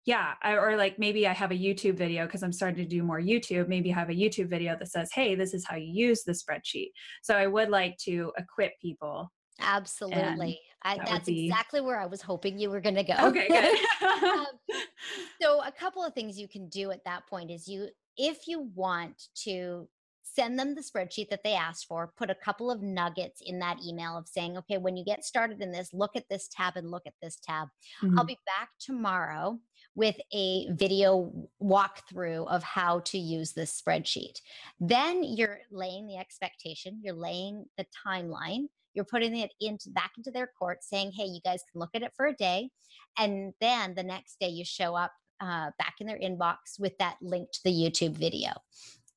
yeah, 0.06 0.34
I, 0.42 0.54
or 0.54 0.78
like 0.78 0.98
maybe 0.98 1.28
I 1.28 1.34
have 1.34 1.52
a 1.52 1.56
YouTube 1.56 1.96
video 1.96 2.26
because 2.26 2.42
I'm 2.42 2.54
starting 2.54 2.82
to 2.84 2.90
do 2.90 3.04
more 3.04 3.20
YouTube. 3.20 3.68
Maybe 3.68 3.92
I 3.92 3.96
have 3.96 4.10
a 4.10 4.14
YouTube 4.14 4.50
video 4.50 4.78
that 4.80 4.90
says, 4.90 5.10
hey, 5.14 5.36
this 5.36 5.54
is 5.54 5.66
how 5.66 5.76
you 5.76 5.92
use 5.92 6.24
the 6.24 6.32
spreadsheet. 6.32 6.92
So 7.22 7.36
I 7.36 7.46
would 7.46 7.70
like 7.70 7.98
to 8.06 8.32
equip 8.38 8.72
people. 8.82 9.30
Absolutely. 9.60 10.62
I, 10.84 10.98
that 10.98 11.08
that's 11.08 11.26
be... 11.26 11.48
exactly 11.48 11.82
where 11.82 12.00
I 12.00 12.06
was 12.06 12.22
hoping 12.22 12.58
you 12.58 12.70
were 12.70 12.80
going 12.80 12.96
to 12.96 13.04
go. 13.04 13.16
Okay, 13.20 13.48
good. 13.50 13.78
um, 14.24 14.46
so 15.42 15.62
a 15.62 15.74
couple 15.74 16.06
of 16.06 16.14
things 16.14 16.40
you 16.40 16.48
can 16.48 16.70
do 16.70 16.92
at 16.92 17.04
that 17.04 17.28
point 17.28 17.52
is 17.52 17.68
you, 17.68 17.90
if 18.16 18.48
you 18.48 18.70
want 18.76 19.22
to 19.44 19.90
send 20.38 20.60
them 20.60 20.76
the 20.76 20.84
spreadsheet 20.84 21.30
that 21.30 21.44
they 21.44 21.56
asked 21.56 21.88
for, 21.88 22.14
put 22.16 22.30
a 22.30 22.36
couple 22.36 22.70
of 22.70 22.84
nuggets 22.84 23.42
in 23.44 23.58
that 23.58 23.80
email 23.84 24.16
of 24.16 24.28
saying, 24.28 24.56
okay, 24.56 24.78
when 24.78 24.96
you 24.96 25.04
get 25.04 25.26
started 25.26 25.64
in 25.64 25.72
this, 25.72 25.92
look 25.94 26.16
at 26.16 26.30
this 26.30 26.48
tab 26.48 26.78
and 26.78 26.92
look 26.92 27.08
at 27.08 27.16
this 27.24 27.40
tab. 27.44 27.70
Mm-hmm. 28.04 28.20
I'll 28.20 28.26
be 28.26 28.38
back 28.46 28.70
tomorrow 28.80 29.60
with 29.96 30.16
a 30.32 30.72
video 30.74 31.34
walkthrough 31.60 32.48
of 32.50 32.62
how 32.62 33.00
to 33.00 33.18
use 33.18 33.54
this 33.54 33.82
spreadsheet. 33.82 34.40
Then 34.80 35.24
you're 35.24 35.58
laying 35.72 36.06
the 36.06 36.18
expectation, 36.18 37.02
you're 37.04 37.16
laying 37.16 37.66
the 37.76 37.88
timeline, 38.08 38.68
you're 38.94 39.06
putting 39.06 39.36
it 39.36 39.54
into 39.60 39.90
back 39.90 40.12
into 40.18 40.30
their 40.30 40.52
court 40.60 40.84
saying, 40.84 41.14
hey, 41.14 41.26
you 41.26 41.40
guys 41.44 41.64
can 41.72 41.80
look 41.80 41.96
at 41.96 42.04
it 42.04 42.12
for 42.16 42.28
a 42.28 42.34
day. 42.36 42.70
And 43.18 43.54
then 43.60 43.96
the 43.96 44.04
next 44.04 44.40
day 44.40 44.50
you 44.50 44.66
show 44.66 44.96
up 44.96 45.14
uh, 45.42 45.72
back 45.80 45.96
in 46.00 46.06
their 46.06 46.20
inbox 46.20 46.80
with 46.80 46.96
that 47.00 47.18
link 47.22 47.52
to 47.54 47.60
the 47.64 47.72
YouTube 47.72 48.14
video 48.14 48.52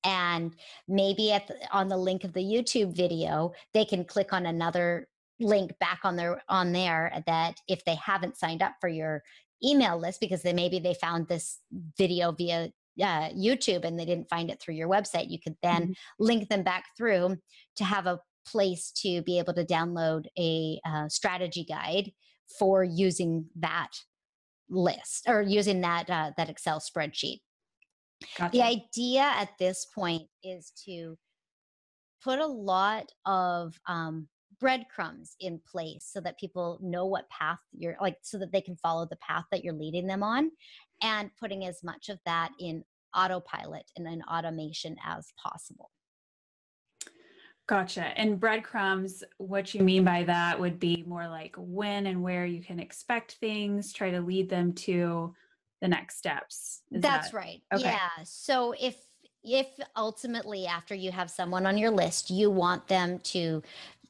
and 0.05 0.55
maybe 0.89 1.33
at 1.33 1.47
the, 1.47 1.57
on 1.73 1.89
the 1.89 1.97
link 1.97 2.25
of 2.25 2.33
the 2.33 2.43
youtube 2.43 2.95
video 2.97 3.53
they 3.75 3.85
can 3.85 4.05
click 4.05 4.33
on 4.33 4.47
another 4.47 5.07
link 5.41 5.73
back 5.79 6.01
on 6.05 6.17
their 6.17 6.43
on 6.49 6.73
there 6.73 7.23
that 7.27 7.57
if 7.67 7.85
they 7.85 7.95
haven't 7.95 8.37
signed 8.37 8.63
up 8.63 8.75
for 8.81 8.89
your 8.89 9.23
email 9.65 9.99
list 9.99 10.21
because 10.21 10.43
they 10.43 10.53
maybe 10.53 10.79
they 10.79 10.95
found 10.95 11.29
this 11.29 11.59
video 11.97 12.33
via 12.33 12.71
uh, 13.01 13.31
YouTube 13.31 13.85
and 13.85 13.99
they 13.99 14.05
didn't 14.05 14.29
find 14.29 14.51
it 14.51 14.61
through 14.61 14.75
your 14.75 14.89
website, 14.89 15.31
you 15.31 15.39
could 15.39 15.57
then 15.63 15.83
mm-hmm. 15.83 15.93
link 16.19 16.49
them 16.49 16.63
back 16.63 16.85
through 16.97 17.37
to 17.77 17.85
have 17.85 18.07
a 18.07 18.21
place 18.47 18.91
to 18.91 19.23
be 19.23 19.39
able 19.39 19.55
to 19.55 19.65
download 19.65 20.27
a 20.39 20.81
uh, 20.85 21.09
strategy 21.09 21.65
guide 21.65 22.11
for 22.59 22.83
using 22.83 23.47
that 23.57 23.91
list 24.69 25.25
or 25.29 25.41
using 25.41 25.81
that 25.81 26.11
uh, 26.11 26.31
that 26.37 26.51
Excel 26.51 26.81
spreadsheet. 26.81 27.41
Gotcha. 28.37 28.53
The 28.53 28.63
idea 28.63 29.23
at 29.23 29.51
this 29.59 29.87
point 29.95 30.23
is 30.43 30.73
to 30.87 31.17
put 32.23 32.39
a 32.39 32.47
lot 32.47 33.11
of 33.25 33.75
um, 33.87 34.29
breadcrumbs 34.59 35.35
in 35.41 35.61
place 35.71 36.09
so 36.11 36.21
that 36.21 36.39
people 36.39 36.79
know 36.83 37.07
what 37.07 37.29
path 37.31 37.59
you're 37.73 37.97
like 38.01 38.19
so 38.23 38.39
that 38.39 38.53
they 38.53 38.61
can 38.61 38.77
follow 38.77 39.07
the 39.07 39.17
path 39.17 39.45
that 39.51 39.65
you're 39.65 39.75
leading 39.75 40.07
them 40.07 40.23
on 40.23 40.51
and 41.03 41.31
putting 41.41 41.65
as 41.65 41.83
much 41.83 42.11
of 42.11 42.19
that 42.27 42.51
in 42.61 42.85
autopilot 43.17 43.91
and 43.97 44.07
in 44.07 44.23
automation 44.23 44.97
as 45.05 45.33
possible 45.43 45.91
Gotcha. 47.67 48.07
And 48.19 48.41
breadcrumbs, 48.41 49.23
what 49.39 49.75
you 49.75 49.83
mean 49.83 50.03
by 50.03 50.25
that 50.25 50.59
would 50.59 50.81
be 50.81 51.05
more 51.07 51.29
like 51.29 51.55
when 51.57 52.09
and 52.09 52.21
where 52.21 52.45
you 52.45 52.61
can 52.61 52.81
expect 52.81 53.35
things, 53.35 53.93
try 53.93 54.11
to 54.11 54.21
lead 54.21 54.51
them 54.51 54.73
to 54.73 55.33
the 55.81 55.89
next 55.89 56.19
steps. 56.19 56.83
Is 56.93 57.03
That's 57.03 57.31
that, 57.31 57.37
right. 57.37 57.63
Okay. 57.73 57.85
Yeah. 57.85 58.09
So 58.25 58.75
if 58.81 58.97
if 59.43 59.69
ultimately 59.97 60.67
after 60.67 60.95
you 60.95 61.11
have 61.11 61.31
someone 61.31 61.67
on 61.67 61.79
your 61.79 61.91
list, 61.91 62.31
you 62.31 62.51
want 62.51 62.87
them 62.89 63.19
to 63.21 63.63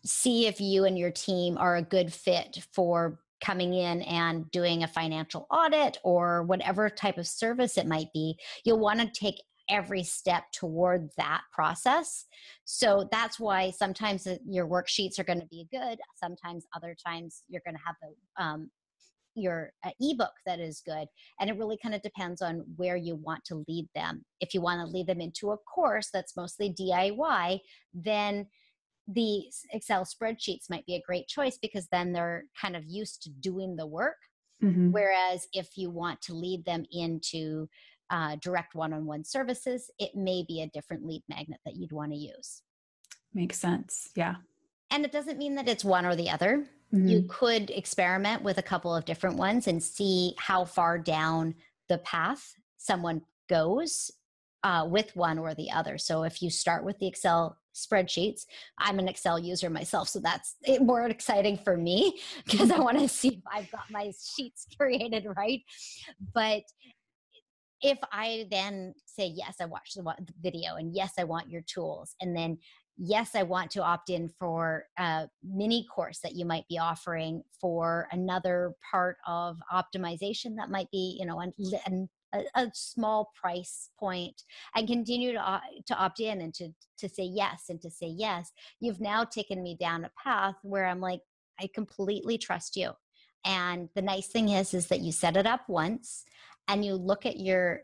see 0.04 0.46
if 0.46 0.60
you 0.60 0.84
and 0.84 0.98
your 0.98 1.10
team 1.10 1.56
are 1.58 1.76
a 1.76 1.82
good 1.82 2.12
fit 2.12 2.66
for 2.72 3.20
coming 3.40 3.74
in 3.74 4.02
and 4.02 4.50
doing 4.50 4.82
a 4.82 4.88
financial 4.88 5.46
audit 5.50 5.98
or 6.04 6.42
whatever 6.42 6.90
type 6.90 7.18
of 7.18 7.26
service 7.26 7.78
it 7.78 7.86
might 7.86 8.12
be, 8.12 8.36
you'll 8.64 8.78
want 8.78 9.00
to 9.00 9.06
take 9.18 9.40
every 9.68 10.02
step 10.02 10.44
toward 10.52 11.08
that 11.16 11.42
process. 11.52 12.26
So 12.64 13.08
that's 13.12 13.38
why 13.38 13.70
sometimes 13.70 14.26
your 14.44 14.66
worksheets 14.66 15.18
are 15.18 15.24
going 15.24 15.40
to 15.40 15.46
be 15.46 15.68
good. 15.70 15.98
Sometimes 16.16 16.66
other 16.74 16.96
times 17.06 17.44
you're 17.48 17.62
going 17.64 17.76
to 17.76 17.82
have 17.86 17.96
the 18.02 18.44
um, 18.44 18.70
your 19.40 19.72
uh, 19.84 19.90
ebook 20.00 20.32
that 20.46 20.60
is 20.60 20.82
good 20.84 21.06
and 21.40 21.50
it 21.50 21.56
really 21.56 21.78
kind 21.82 21.94
of 21.94 22.02
depends 22.02 22.42
on 22.42 22.64
where 22.76 22.96
you 22.96 23.16
want 23.16 23.44
to 23.44 23.64
lead 23.68 23.88
them 23.94 24.24
if 24.40 24.54
you 24.54 24.60
want 24.60 24.80
to 24.80 24.92
lead 24.92 25.06
them 25.06 25.20
into 25.20 25.50
a 25.50 25.58
course 25.58 26.08
that's 26.12 26.36
mostly 26.36 26.72
diy 26.72 27.58
then 27.94 28.46
the 29.12 29.44
Excel 29.72 30.04
spreadsheets 30.04 30.70
might 30.70 30.86
be 30.86 30.94
a 30.94 31.02
great 31.04 31.26
choice 31.26 31.58
because 31.60 31.88
then 31.90 32.12
they're 32.12 32.44
kind 32.60 32.76
of 32.76 32.84
used 32.86 33.22
to 33.22 33.30
doing 33.30 33.76
the 33.76 33.86
work. 33.86 34.16
Mm-hmm. 34.62 34.90
Whereas 34.90 35.48
if 35.52 35.76
you 35.76 35.90
want 35.90 36.20
to 36.22 36.34
lead 36.34 36.64
them 36.64 36.84
into 36.92 37.68
uh, 38.10 38.36
direct 38.42 38.74
one 38.74 38.92
on 38.92 39.06
one 39.06 39.24
services, 39.24 39.90
it 39.98 40.14
may 40.14 40.44
be 40.46 40.62
a 40.62 40.68
different 40.68 41.06
lead 41.06 41.22
magnet 41.28 41.60
that 41.64 41.76
you'd 41.76 41.92
want 41.92 42.12
to 42.12 42.18
use. 42.18 42.62
Makes 43.32 43.58
sense. 43.58 44.10
Yeah. 44.14 44.36
And 44.90 45.04
it 45.04 45.12
doesn't 45.12 45.38
mean 45.38 45.54
that 45.54 45.68
it's 45.68 45.84
one 45.84 46.04
or 46.04 46.16
the 46.16 46.30
other. 46.30 46.66
Mm-hmm. 46.92 47.08
You 47.08 47.24
could 47.28 47.70
experiment 47.70 48.42
with 48.42 48.58
a 48.58 48.62
couple 48.62 48.94
of 48.94 49.04
different 49.04 49.36
ones 49.36 49.66
and 49.66 49.82
see 49.82 50.34
how 50.38 50.64
far 50.64 50.98
down 50.98 51.54
the 51.88 51.98
path 51.98 52.54
someone 52.78 53.22
goes 53.48 54.10
uh, 54.62 54.86
with 54.88 55.14
one 55.14 55.38
or 55.38 55.54
the 55.54 55.70
other. 55.70 55.98
So 55.98 56.24
if 56.24 56.42
you 56.42 56.50
start 56.50 56.84
with 56.84 56.98
the 56.98 57.06
Excel 57.06 57.56
spreadsheets. 57.74 58.46
I'm 58.78 58.98
an 58.98 59.08
Excel 59.08 59.38
user 59.38 59.70
myself, 59.70 60.08
so 60.08 60.20
that's 60.20 60.56
more 60.80 61.06
exciting 61.06 61.58
for 61.58 61.76
me 61.76 62.18
because 62.44 62.70
I 62.70 62.78
want 62.78 62.98
to 62.98 63.08
see 63.08 63.28
if 63.28 63.42
I've 63.52 63.70
got 63.70 63.90
my 63.90 64.12
sheets 64.34 64.66
created 64.78 65.26
right. 65.36 65.62
But 66.34 66.62
if 67.82 67.98
I 68.12 68.46
then 68.50 68.94
say, 69.06 69.26
yes, 69.26 69.56
I 69.60 69.64
watched 69.64 69.96
the 69.96 70.14
video, 70.42 70.76
and 70.76 70.94
yes, 70.94 71.12
I 71.18 71.24
want 71.24 71.48
your 71.48 71.62
tools, 71.62 72.14
and 72.20 72.36
then 72.36 72.58
yes, 73.02 73.30
I 73.34 73.44
want 73.44 73.70
to 73.72 73.82
opt 73.82 74.10
in 74.10 74.28
for 74.28 74.84
a 74.98 75.26
mini 75.42 75.86
course 75.92 76.18
that 76.22 76.34
you 76.36 76.44
might 76.44 76.68
be 76.68 76.78
offering 76.78 77.42
for 77.58 78.06
another 78.12 78.74
part 78.90 79.16
of 79.26 79.56
optimization 79.72 80.56
that 80.56 80.70
might 80.70 80.90
be, 80.90 81.16
you 81.18 81.24
know, 81.24 81.40
and 81.40 82.08
a, 82.34 82.42
a, 82.54 82.70
small 82.74 83.32
price 83.40 83.88
point 83.98 84.42
and 84.76 84.86
continue 84.86 85.32
to, 85.32 85.60
to 85.86 85.96
opt 85.96 86.20
in 86.20 86.42
and 86.42 86.52
to, 86.54 86.68
to 86.98 87.08
say 87.08 87.24
yes 87.24 87.64
and 87.70 87.80
to 87.80 87.90
say 87.90 88.06
yes, 88.06 88.52
you've 88.80 89.00
now 89.00 89.24
taken 89.24 89.62
me 89.62 89.76
down 89.80 90.04
a 90.04 90.10
path 90.22 90.56
where 90.62 90.86
I'm 90.86 91.00
like, 91.00 91.22
I 91.58 91.68
completely 91.74 92.36
trust 92.36 92.76
you. 92.76 92.90
And 93.46 93.88
the 93.94 94.02
nice 94.02 94.26
thing 94.26 94.50
is, 94.50 94.74
is 94.74 94.88
that 94.88 95.00
you 95.00 95.10
set 95.10 95.38
it 95.38 95.46
up 95.46 95.68
once 95.68 96.24
and 96.68 96.84
you 96.84 96.94
look 96.94 97.24
at 97.24 97.40
your 97.40 97.82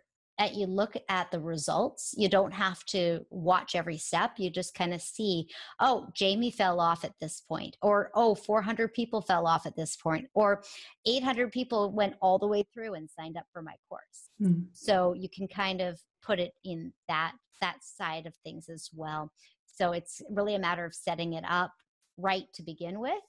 you 0.53 0.67
look 0.67 0.95
at 1.09 1.31
the 1.31 1.41
results. 1.41 2.15
You 2.17 2.29
don't 2.29 2.53
have 2.53 2.85
to 2.87 3.21
watch 3.31 3.75
every 3.75 3.97
step. 3.97 4.33
You 4.37 4.51
just 4.51 4.75
kind 4.75 4.93
of 4.93 5.01
see 5.01 5.49
oh 5.81 6.09
jamie 6.15 6.51
fell 6.51 6.81
off 6.81 7.05
at 7.05 7.15
this 7.21 7.41
point 7.41 7.77
or 7.83 8.11
oh 8.15 8.35
400 8.35 8.93
people 8.93 9.23
fell 9.23 9.47
off 9.47 9.67
at 9.67 9.77
this 9.77 9.97
point 9.97 10.29
or 10.35 10.63
800 11.07 11.53
people 11.53 11.93
went 11.93 12.15
all 12.21 12.39
the 12.39 12.47
way 12.47 12.65
through 12.73 12.95
and 12.95 13.09
signed 13.09 13.37
up 13.37 13.47
for 13.53 13.63
my 13.63 13.75
course. 13.89 14.03
Mm-hmm. 14.41 14.65
so 14.73 15.15
you 15.15 15.31
can 15.31 15.49
kind 15.49 15.81
of 15.81 15.99
put 16.23 16.39
it 16.39 16.53
in 16.65 16.93
that 17.09 17.33
that 17.63 17.79
side 17.81 18.27
of 18.27 18.35
things 18.45 18.69
as 18.69 18.91
well. 18.93 19.33
So 19.65 19.93
it's 19.93 20.21
really 20.31 20.55
a 20.55 20.59
matter 20.59 20.85
of 20.85 20.95
setting 20.95 21.33
it 21.33 21.45
up 21.49 21.73
right 22.19 22.45
to 22.55 22.63
begin 22.63 23.01
with 23.01 23.23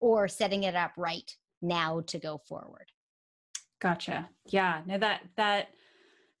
or 0.00 0.28
setting 0.28 0.62
it 0.62 0.74
up 0.74 0.92
right 0.96 1.30
now 1.60 2.00
to 2.06 2.18
go 2.18 2.38
forward. 2.48 2.86
Gotcha. 3.80 4.30
Yeah 4.46 4.80
no 4.86 4.96
that 4.98 5.20
that 5.36 5.68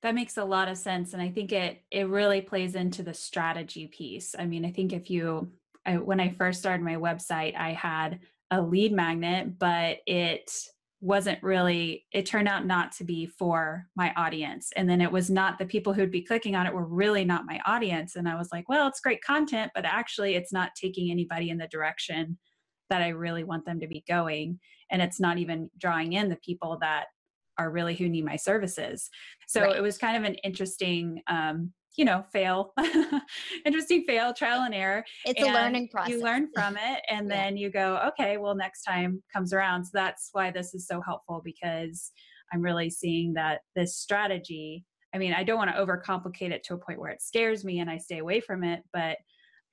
that 0.04 0.14
makes 0.14 0.36
a 0.36 0.44
lot 0.44 0.68
of 0.68 0.76
sense 0.76 1.14
and 1.14 1.22
i 1.22 1.30
think 1.30 1.50
it 1.50 1.82
it 1.90 2.06
really 2.08 2.40
plays 2.40 2.76
into 2.76 3.02
the 3.02 3.14
strategy 3.14 3.88
piece. 3.88 4.34
I 4.38 4.44
mean 4.44 4.64
i 4.64 4.70
think 4.70 4.92
if 4.92 5.10
you 5.10 5.50
I, 5.84 5.96
when 5.96 6.20
i 6.20 6.28
first 6.28 6.60
started 6.60 6.84
my 6.84 6.96
website 6.96 7.56
i 7.56 7.72
had 7.72 8.20
a 8.50 8.62
lead 8.62 8.92
magnet 8.92 9.58
but 9.58 9.98
it 10.06 10.52
wasn't 11.00 11.42
really 11.42 12.04
it 12.12 12.26
turned 12.26 12.48
out 12.48 12.66
not 12.66 12.92
to 12.92 13.04
be 13.04 13.26
for 13.26 13.86
my 13.96 14.12
audience 14.14 14.70
and 14.76 14.88
then 14.88 15.00
it 15.00 15.10
was 15.10 15.30
not 15.30 15.58
the 15.58 15.66
people 15.66 15.92
who'd 15.92 16.10
be 16.10 16.22
clicking 16.22 16.54
on 16.54 16.66
it 16.66 16.74
were 16.74 16.86
really 16.86 17.24
not 17.24 17.46
my 17.46 17.58
audience 17.66 18.14
and 18.16 18.28
i 18.28 18.36
was 18.36 18.50
like 18.52 18.68
well 18.68 18.86
it's 18.86 19.00
great 19.00 19.22
content 19.22 19.72
but 19.74 19.86
actually 19.86 20.34
it's 20.34 20.52
not 20.52 20.70
taking 20.78 21.10
anybody 21.10 21.48
in 21.48 21.58
the 21.58 21.68
direction 21.68 22.38
that 22.90 23.02
i 23.02 23.08
really 23.08 23.44
want 23.44 23.64
them 23.64 23.80
to 23.80 23.88
be 23.88 24.04
going 24.06 24.58
and 24.90 25.00
it's 25.00 25.20
not 25.20 25.38
even 25.38 25.70
drawing 25.78 26.12
in 26.12 26.28
the 26.28 26.36
people 26.36 26.78
that 26.80 27.06
are 27.58 27.70
really 27.70 27.94
who 27.94 28.08
need 28.08 28.24
my 28.24 28.36
services. 28.36 29.08
So 29.46 29.62
right. 29.62 29.76
it 29.76 29.82
was 29.82 29.98
kind 29.98 30.16
of 30.16 30.24
an 30.24 30.34
interesting, 30.36 31.22
um, 31.28 31.72
you 31.96 32.04
know, 32.04 32.24
fail, 32.32 32.72
interesting 33.66 34.04
fail, 34.06 34.34
trial 34.34 34.62
and 34.62 34.74
error. 34.74 35.04
It's 35.24 35.40
and 35.40 35.50
a 35.50 35.52
learning 35.52 35.88
process. 35.88 36.12
You 36.12 36.22
learn 36.22 36.48
from 36.54 36.76
it 36.82 37.02
and 37.08 37.28
yeah. 37.28 37.36
then 37.36 37.56
you 37.56 37.70
go, 37.70 38.00
okay, 38.08 38.36
well, 38.36 38.54
next 38.54 38.82
time 38.82 39.22
comes 39.32 39.52
around. 39.52 39.84
So 39.84 39.90
that's 39.94 40.30
why 40.32 40.50
this 40.50 40.74
is 40.74 40.86
so 40.86 41.00
helpful 41.00 41.40
because 41.44 42.10
I'm 42.52 42.62
really 42.62 42.90
seeing 42.90 43.34
that 43.34 43.60
this 43.74 43.96
strategy, 43.96 44.84
I 45.14 45.18
mean, 45.18 45.32
I 45.32 45.44
don't 45.44 45.58
want 45.58 45.70
to 45.70 45.76
overcomplicate 45.76 46.50
it 46.50 46.64
to 46.64 46.74
a 46.74 46.78
point 46.78 46.98
where 46.98 47.10
it 47.10 47.22
scares 47.22 47.64
me 47.64 47.80
and 47.80 47.90
I 47.90 47.98
stay 47.98 48.18
away 48.18 48.40
from 48.40 48.64
it, 48.64 48.82
but 48.92 49.18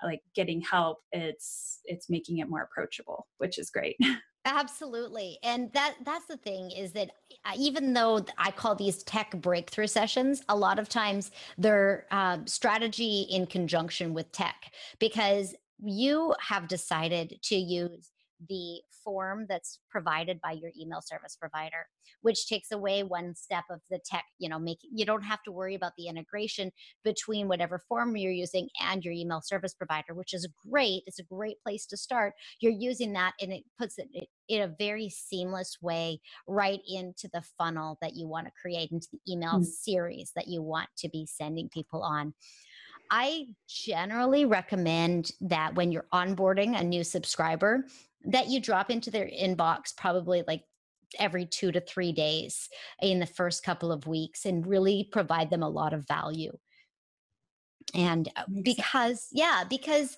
like 0.03 0.22
getting 0.36 0.62
help, 0.62 1.00
it's 1.12 1.79
it's 1.86 2.10
making 2.10 2.39
it 2.39 2.50
more 2.50 2.62
approachable, 2.62 3.27
which 3.38 3.58
is 3.58 3.70
great. 3.70 3.98
Absolutely. 4.46 5.38
And 5.43 5.72
that 5.74 5.96
that's 6.03 6.25
the 6.25 6.38
thing 6.38 6.72
is 6.72 6.93
that 6.93 7.12
uh, 7.46 7.53
even 7.58 7.93
though 7.93 8.25
I 8.38 8.50
call 8.51 8.74
these 8.74 9.03
tech 9.03 9.39
breakthrough 9.39 9.88
sessions, 9.88 10.41
a 10.50 10.55
lot 10.55 10.79
of 10.79 10.89
times 10.89 11.31
they're 11.58 12.08
uh, 12.10 12.39
strategy 12.46 13.27
in 13.29 13.46
conjunction 13.46 14.13
with 14.13 14.31
tech 14.31 14.74
because 15.00 15.53
you 15.84 16.34
have 16.39 16.67
decided 16.67 17.39
to 17.43 17.55
use 17.55 18.12
the 18.48 18.81
form 19.03 19.45
that's 19.50 19.79
provided 19.89 20.39
by 20.41 20.51
your 20.51 20.71
email 20.79 21.01
service 21.01 21.36
provider 21.36 21.88
which 22.21 22.48
takes 22.48 22.71
away 22.71 23.03
one 23.03 23.36
step 23.36 23.63
of 23.69 23.81
the 23.89 24.00
tech 24.05 24.25
you 24.39 24.48
know 24.48 24.60
make 24.60 24.79
you 24.93 25.05
don't 25.05 25.24
have 25.24 25.41
to 25.43 25.51
worry 25.51 25.75
about 25.75 25.93
the 25.98 26.07
integration 26.07 26.71
between 27.03 27.48
whatever 27.48 27.79
form 27.79 28.15
you're 28.15 28.31
using 28.31 28.67
and 28.81 29.03
your 29.03 29.13
email 29.13 29.41
service 29.41 29.74
provider 29.74 30.13
which 30.13 30.33
is 30.33 30.48
great. 30.69 31.03
It's 31.07 31.19
a 31.19 31.24
great 31.24 31.62
place 31.63 31.86
to 31.88 31.98
start. 31.98 32.33
You're 32.60 32.71
using 32.71 33.13
that 33.13 33.33
and 33.41 33.51
it 33.51 33.63
puts 33.77 33.98
it 33.98 34.07
in 34.48 34.62
a 34.62 34.75
very 34.79 35.10
seamless 35.10 35.77
way 35.81 36.19
right 36.48 36.79
into 36.88 37.29
the 37.33 37.43
funnel 37.57 37.98
that 38.01 38.15
you 38.15 38.27
want 38.27 38.48
to 38.48 38.53
create 38.60 38.91
into 38.91 39.07
the 39.12 39.19
email 39.31 39.53
mm-hmm. 39.53 39.63
series 39.63 40.31
that 40.36 40.48
you 40.48 40.62
want 40.62 40.89
to 40.98 41.10
be 41.10 41.25
sending 41.25 41.69
people 41.69 42.01
on. 42.01 42.33
I 43.10 43.48
generally 43.67 44.45
recommend 44.45 45.31
that 45.41 45.75
when 45.75 45.91
you're 45.91 46.05
onboarding 46.13 46.79
a 46.79 46.83
new 46.83 47.03
subscriber, 47.03 47.86
that 48.25 48.47
you 48.47 48.59
drop 48.59 48.89
into 48.89 49.11
their 49.11 49.25
inbox 49.25 49.95
probably 49.95 50.43
like 50.47 50.63
every 51.19 51.45
two 51.45 51.71
to 51.71 51.81
three 51.81 52.11
days 52.11 52.69
in 53.01 53.19
the 53.19 53.25
first 53.25 53.63
couple 53.63 53.91
of 53.91 54.07
weeks 54.07 54.45
and 54.45 54.65
really 54.65 55.09
provide 55.11 55.49
them 55.49 55.63
a 55.63 55.69
lot 55.69 55.93
of 55.93 56.07
value. 56.07 56.51
And 57.93 58.29
uh, 58.35 58.43
because, 58.63 59.27
yeah, 59.31 59.63
because 59.69 60.17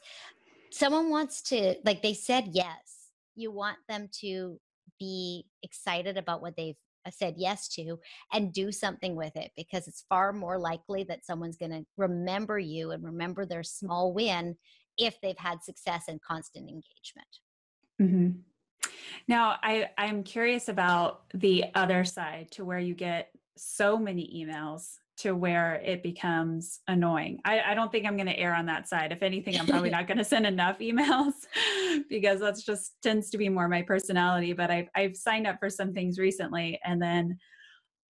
someone 0.72 1.10
wants 1.10 1.41
to, 1.43 1.75
like 1.86 2.01
they 2.01 2.13
said 2.13 2.50
yes, 2.51 3.10
you 3.36 3.51
want 3.51 3.77
them 3.88 4.10
to 4.22 4.60
be 5.00 5.45
excited 5.63 6.17
about 6.17 6.41
what 6.41 6.55
they've 6.55 6.75
uh, 7.05 7.12
said 7.12 7.36
yes 7.38 7.67
to 7.67 8.00
and 8.31 8.53
do 8.53 8.72
something 8.72 9.15
with 9.15 9.36
it 9.36 9.51
because 9.57 9.88
it's 9.88 10.05
far 10.07 10.31
more 10.31 10.57
likely 10.57 11.03
that 11.03 11.25
someone's 11.25 11.57
going 11.57 11.72
to 11.72 11.86
remember 11.98 12.60
you 12.60 12.91
and 12.91 13.03
remember 13.03 13.45
their 13.45 13.63
small 13.63 14.13
win 14.13 14.55
if 14.98 15.19
they've 15.22 15.38
had 15.38 15.63
success 15.63 16.03
and 16.07 16.22
constant 16.22 16.69
engagement. 16.69 17.27
Mm-hmm. 18.01 18.39
Now, 19.27 19.57
I, 19.63 19.89
I'm 19.97 20.23
curious 20.23 20.67
about 20.67 21.23
the 21.33 21.65
other 21.75 22.03
side 22.03 22.50
to 22.51 22.65
where 22.65 22.79
you 22.79 22.93
get 22.93 23.29
so 23.55 23.97
many 23.97 24.45
emails 24.45 24.97
to 25.15 25.33
where 25.33 25.75
it 25.85 26.01
becomes 26.01 26.79
annoying. 26.88 27.39
I, 27.45 27.62
I 27.62 27.73
don't 27.75 27.91
think 27.91 28.05
I'm 28.05 28.17
going 28.17 28.27
to 28.27 28.38
err 28.38 28.55
on 28.55 28.65
that 28.65 28.88
side. 28.88 29.12
If 29.12 29.21
anything, 29.21 29.57
I'm 29.57 29.67
probably 29.67 29.89
not 29.91 30.07
going 30.07 30.17
to 30.17 30.23
send 30.23 30.45
enough 30.45 30.79
emails 30.79 31.33
because 32.09 32.39
that's 32.39 32.63
just 32.63 32.93
tends 33.03 33.29
to 33.29 33.38
be 33.38 33.47
more 33.47 33.67
my 33.67 33.83
personality. 33.83 34.53
But 34.53 34.71
I've, 34.71 34.89
I've 34.95 35.15
signed 35.15 35.47
up 35.47 35.59
for 35.59 35.69
some 35.69 35.93
things 35.93 36.17
recently 36.17 36.79
and 36.83 37.01
then 37.01 37.38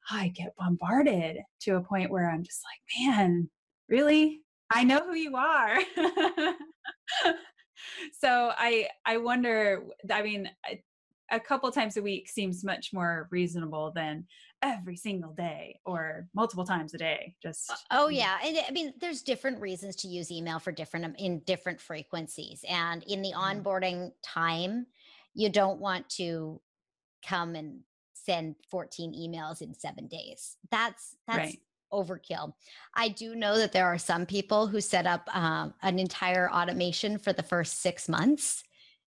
I 0.09 0.29
get 0.29 0.55
bombarded 0.57 1.39
to 1.61 1.75
a 1.75 1.81
point 1.81 2.11
where 2.11 2.29
I'm 2.29 2.43
just 2.43 2.61
like, 2.63 3.07
man, 3.07 3.49
really? 3.89 4.41
I 4.71 4.83
know 4.83 5.05
who 5.05 5.13
you 5.13 5.35
are. 5.35 5.77
so 8.11 8.51
I 8.57 8.87
I 9.05 9.17
wonder. 9.17 9.83
I 10.11 10.21
mean, 10.21 10.49
a 11.31 11.39
couple 11.39 11.71
times 11.71 11.97
a 11.97 12.01
week 12.01 12.29
seems 12.29 12.63
much 12.63 12.93
more 12.93 13.27
reasonable 13.31 13.91
than 13.91 14.25
every 14.61 14.95
single 14.95 15.33
day 15.33 15.79
or 15.85 16.27
multiple 16.33 16.63
times 16.63 16.93
a 16.93 16.97
day 16.97 17.35
just 17.41 17.71
oh 17.91 18.07
yeah 18.07 18.37
and 18.45 18.57
i 18.67 18.71
mean 18.71 18.93
there's 19.01 19.21
different 19.21 19.59
reasons 19.59 19.95
to 19.95 20.07
use 20.07 20.31
email 20.31 20.59
for 20.59 20.71
different 20.71 21.05
um, 21.05 21.15
in 21.17 21.39
different 21.39 21.81
frequencies 21.81 22.63
and 22.69 23.03
in 23.03 23.21
the 23.21 23.31
mm-hmm. 23.31 23.59
onboarding 23.59 24.11
time 24.21 24.85
you 25.33 25.49
don't 25.49 25.79
want 25.79 26.07
to 26.07 26.61
come 27.27 27.55
and 27.55 27.79
send 28.13 28.55
14 28.69 29.13
emails 29.13 29.61
in 29.61 29.73
7 29.73 30.07
days 30.07 30.55
that's 30.71 31.17
that's 31.27 31.37
right 31.37 31.59
overkill. 31.93 32.53
I 32.95 33.09
do 33.09 33.35
know 33.35 33.57
that 33.57 33.71
there 33.71 33.85
are 33.85 33.97
some 33.97 34.25
people 34.25 34.67
who 34.67 34.81
set 34.81 35.05
up 35.05 35.29
um, 35.35 35.73
an 35.81 35.99
entire 35.99 36.51
automation 36.51 37.17
for 37.17 37.31
the 37.31 37.43
first 37.43 37.81
six 37.81 38.09
months. 38.09 38.63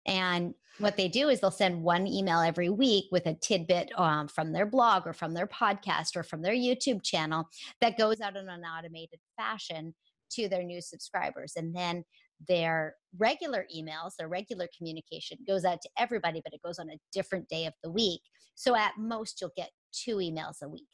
And 0.07 0.55
what 0.79 0.97
they 0.97 1.09
do 1.09 1.29
is 1.29 1.41
they'll 1.41 1.51
send 1.51 1.83
one 1.83 2.07
email 2.07 2.41
every 2.41 2.69
week 2.69 3.07
with 3.11 3.27
a 3.27 3.35
tidbit 3.35 3.91
um, 3.99 4.29
from 4.29 4.53
their 4.53 4.67
blog 4.67 5.07
or 5.07 5.13
from 5.13 5.35
their 5.35 5.47
podcast 5.47 6.17
or 6.17 6.23
from 6.23 6.41
their 6.41 6.55
YouTube 6.55 7.03
channel 7.03 7.49
that 7.81 7.99
goes 7.99 8.21
out 8.21 8.37
in 8.37 8.49
an 8.49 8.63
automated 8.63 9.19
fashion 9.37 9.95
to 10.31 10.49
their 10.49 10.63
new 10.63 10.81
subscribers. 10.81 11.55
And 11.57 11.75
then 11.75 12.05
their 12.47 12.95
regular 13.19 13.67
emails, 13.75 14.13
their 14.17 14.29
regular 14.29 14.69
communication 14.77 15.39
goes 15.47 15.65
out 15.65 15.81
to 15.83 15.89
everybody, 15.99 16.41
but 16.45 16.55
it 16.55 16.63
goes 16.65 16.79
on 16.79 16.91
a 16.91 16.99
different 17.13 17.49
day 17.49 17.67
of 17.67 17.75
the 17.83 17.91
week. 17.91 18.21
So 18.55 18.77
at 18.77 18.93
most, 18.99 19.41
you'll 19.41 19.53
get 19.57 19.71
two 19.93 20.17
emails 20.17 20.63
a 20.63 20.69
week. 20.69 20.89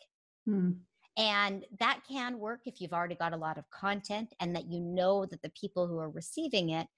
Hmm. 0.46 0.70
And 1.16 1.64
that 1.78 2.00
can 2.08 2.38
work 2.38 2.62
if 2.66 2.80
you've 2.80 2.92
already 2.92 3.14
got 3.14 3.32
a 3.32 3.36
lot 3.36 3.58
of 3.58 3.70
content 3.70 4.34
and 4.40 4.54
that 4.56 4.66
you 4.66 4.80
know 4.80 5.26
that 5.26 5.42
the 5.42 5.50
people 5.50 5.86
who 5.86 5.98
are 5.98 6.10
receiving 6.10 6.70
it 6.70 6.88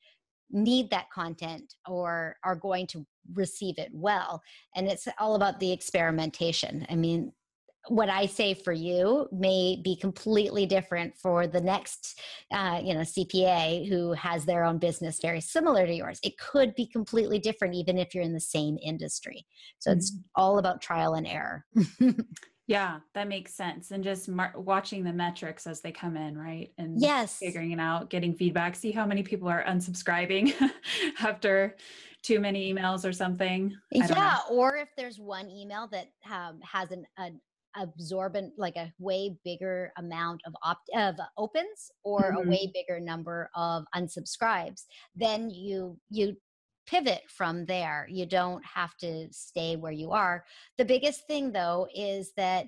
need 0.50 0.90
that 0.90 1.10
content 1.10 1.74
or 1.86 2.36
are 2.44 2.56
going 2.56 2.86
to 2.86 3.06
receive 3.34 3.78
it 3.78 3.90
well. 3.92 4.42
And 4.74 4.86
it's 4.86 5.08
all 5.18 5.34
about 5.34 5.60
the 5.60 5.72
experimentation. 5.72 6.86
I 6.88 6.94
mean, 6.94 7.32
what 7.88 8.08
I 8.08 8.26
say 8.26 8.54
for 8.54 8.72
you 8.72 9.28
may 9.30 9.80
be 9.82 9.96
completely 9.96 10.66
different 10.66 11.16
for 11.16 11.46
the 11.46 11.60
next, 11.60 12.20
uh, 12.52 12.80
you 12.82 12.94
know, 12.94 13.00
CPA 13.00 13.88
who 13.88 14.12
has 14.12 14.44
their 14.44 14.64
own 14.64 14.78
business 14.78 15.20
very 15.20 15.40
similar 15.40 15.86
to 15.86 15.94
yours. 15.94 16.18
It 16.22 16.36
could 16.38 16.74
be 16.74 16.86
completely 16.86 17.38
different, 17.38 17.74
even 17.74 17.98
if 17.98 18.14
you're 18.14 18.24
in 18.24 18.34
the 18.34 18.40
same 18.40 18.76
industry. 18.82 19.46
So 19.78 19.90
mm-hmm. 19.90 19.98
it's 19.98 20.16
all 20.34 20.58
about 20.58 20.80
trial 20.80 21.14
and 21.14 21.26
error. 21.26 21.64
Yeah, 22.66 22.98
that 23.14 23.28
makes 23.28 23.54
sense. 23.54 23.92
And 23.92 24.02
just 24.02 24.28
mar- 24.28 24.54
watching 24.56 25.04
the 25.04 25.12
metrics 25.12 25.66
as 25.66 25.80
they 25.80 25.92
come 25.92 26.16
in, 26.16 26.36
right? 26.36 26.72
And 26.78 27.00
yes, 27.00 27.38
figuring 27.38 27.70
it 27.70 27.78
out, 27.78 28.10
getting 28.10 28.34
feedback, 28.34 28.74
see 28.74 28.90
how 28.90 29.06
many 29.06 29.22
people 29.22 29.48
are 29.48 29.64
unsubscribing 29.64 30.52
after 31.20 31.76
too 32.22 32.40
many 32.40 32.72
emails 32.72 33.08
or 33.08 33.12
something. 33.12 33.72
Yeah, 33.92 34.38
or 34.50 34.76
if 34.76 34.88
there's 34.96 35.20
one 35.20 35.48
email 35.48 35.88
that 35.92 36.08
um, 36.28 36.58
has 36.62 36.90
an, 36.90 37.06
an 37.18 37.40
absorbent 37.76 38.52
like 38.56 38.76
a 38.76 38.92
way 38.98 39.36
bigger 39.44 39.92
amount 39.98 40.40
of 40.46 40.54
opt 40.62 40.88
of 40.96 41.14
opens 41.36 41.90
or 42.04 42.32
mm-hmm. 42.32 42.48
a 42.48 42.50
way 42.50 42.70
bigger 42.72 42.98
number 42.98 43.50
of 43.54 43.84
unsubscribes 43.94 44.84
then 45.14 45.50
you 45.50 45.98
you 46.10 46.34
pivot 46.86 47.22
from 47.28 47.66
there. 47.66 48.06
You 48.10 48.26
don't 48.26 48.64
have 48.64 48.96
to 48.98 49.28
stay 49.32 49.76
where 49.76 49.92
you 49.92 50.12
are. 50.12 50.44
The 50.78 50.84
biggest 50.84 51.26
thing, 51.26 51.52
though, 51.52 51.86
is 51.94 52.32
that 52.36 52.66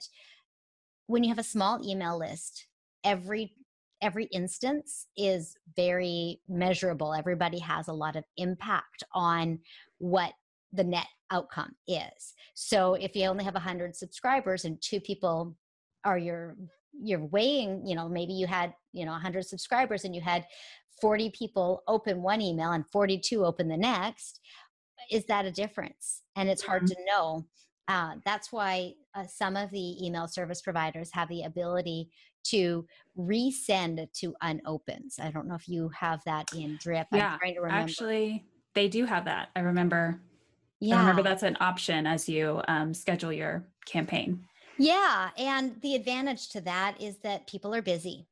when 1.07 1.25
you 1.25 1.31
have 1.31 1.39
a 1.39 1.45
small 1.45 1.81
email 1.87 2.19
list, 2.19 2.67
every 3.05 3.53
every 4.01 4.27
instance 4.27 5.07
is 5.17 5.57
very 5.75 6.41
measurable. 6.49 7.13
Everybody 7.13 7.59
has 7.59 7.89
a 7.89 7.93
lot 7.93 8.15
of 8.15 8.23
impact 8.37 9.03
on 9.13 9.59
what 9.99 10.33
the 10.73 10.85
net 10.85 11.07
outcome 11.33 11.73
is. 11.89 12.35
So 12.55 12.95
if 12.95 13.17
you 13.17 13.25
only 13.27 13.45
have 13.45 13.55
100 13.55 13.97
subscribers 13.97 14.65
and 14.65 14.81
two 14.81 15.01
people 15.01 15.57
are 16.05 16.19
your 16.19 16.57
you're 17.01 17.25
weighing, 17.27 17.87
you 17.87 17.95
know, 17.95 18.09
maybe 18.09 18.33
you 18.33 18.47
had, 18.47 18.75
you 18.93 19.05
know, 19.05 19.13
100 19.13 19.47
subscribers 19.47 20.05
and 20.05 20.15
you 20.15 20.21
had 20.21 20.47
40 21.01 21.31
people 21.31 21.83
open 21.89 22.23
one 22.23 22.41
email 22.41 22.73
and 22.73 22.87
42 22.89 23.45
open 23.45 23.69
the 23.69 23.77
next 23.77 24.41
is 25.11 25.25
that 25.27 25.45
a 25.45 25.51
difference? 25.51 26.23
And 26.37 26.49
it's 26.49 26.63
hard 26.63 26.85
mm-hmm. 26.85 26.95
to 26.95 27.07
know. 27.07 27.47
Uh, 27.89 28.15
that's 28.25 28.53
why 28.53 28.93
uh, 29.15 29.25
some 29.27 29.57
of 29.57 29.71
the 29.71 30.05
email 30.05 30.29
service 30.29 30.61
providers 30.61 31.11
have 31.13 31.29
the 31.29 31.45
ability 31.45 32.11
to 32.45 32.87
resend 33.19 34.07
to 34.13 34.35
unopens. 34.43 35.19
I 35.21 35.31
don't 35.31 35.49
know 35.49 35.55
if 35.55 35.69
you 35.69 35.91
have 35.99 36.23
that 36.25 36.49
in 36.55 36.79
drip 36.81 37.07
yeah 37.13 37.37
actually 37.69 38.45
they 38.75 38.89
do 38.89 39.05
have 39.05 39.25
that. 39.25 39.49
I 39.57 39.61
remember 39.61 40.21
yeah. 40.81 40.97
I 40.97 41.01
remember 41.01 41.23
that's 41.23 41.43
an 41.43 41.57
option 41.61 42.07
as 42.07 42.29
you 42.29 42.63
um, 42.69 42.95
schedule 42.95 43.33
your 43.33 43.67
campaign. 43.87 44.45
Yeah 44.79 45.31
and 45.37 45.81
the 45.83 45.95
advantage 45.95 46.51
to 46.51 46.61
that 46.63 47.01
is 47.01 47.19
that 47.19 47.47
people 47.47 47.75
are 47.75 47.83
busy. 47.83 48.27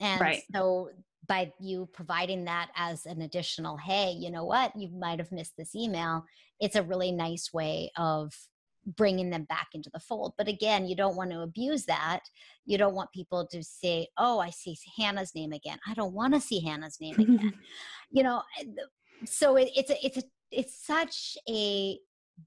And 0.00 0.20
right. 0.20 0.42
so 0.54 0.90
by 1.26 1.52
you 1.60 1.88
providing 1.92 2.44
that 2.44 2.70
as 2.76 3.06
an 3.06 3.22
additional, 3.22 3.76
hey, 3.76 4.12
you 4.12 4.30
know 4.30 4.44
what, 4.44 4.74
you 4.76 4.88
might 4.88 5.18
have 5.18 5.32
missed 5.32 5.56
this 5.56 5.74
email, 5.74 6.24
it's 6.60 6.76
a 6.76 6.82
really 6.82 7.12
nice 7.12 7.52
way 7.52 7.90
of 7.96 8.32
bringing 8.86 9.30
them 9.30 9.44
back 9.44 9.68
into 9.74 9.90
the 9.92 10.00
fold. 10.00 10.34
But 10.38 10.48
again, 10.48 10.86
you 10.86 10.94
don't 10.94 11.16
want 11.16 11.32
to 11.32 11.40
abuse 11.40 11.84
that. 11.86 12.20
You 12.64 12.78
don't 12.78 12.94
want 12.94 13.12
people 13.12 13.46
to 13.48 13.62
say, 13.62 14.08
oh, 14.16 14.38
I 14.38 14.50
see 14.50 14.76
Hannah's 14.96 15.34
name 15.34 15.52
again. 15.52 15.78
I 15.86 15.94
don't 15.94 16.14
want 16.14 16.34
to 16.34 16.40
see 16.40 16.60
Hannah's 16.60 17.00
name 17.00 17.14
again. 17.18 17.54
you 18.10 18.22
know, 18.22 18.42
eh, 18.60 18.64
so 19.24 19.56
it, 19.56 19.70
it's 19.74 19.90
a, 19.90 20.06
it's 20.06 20.18
a, 20.18 20.22
it's 20.52 20.86
such 20.86 21.36
a 21.48 21.98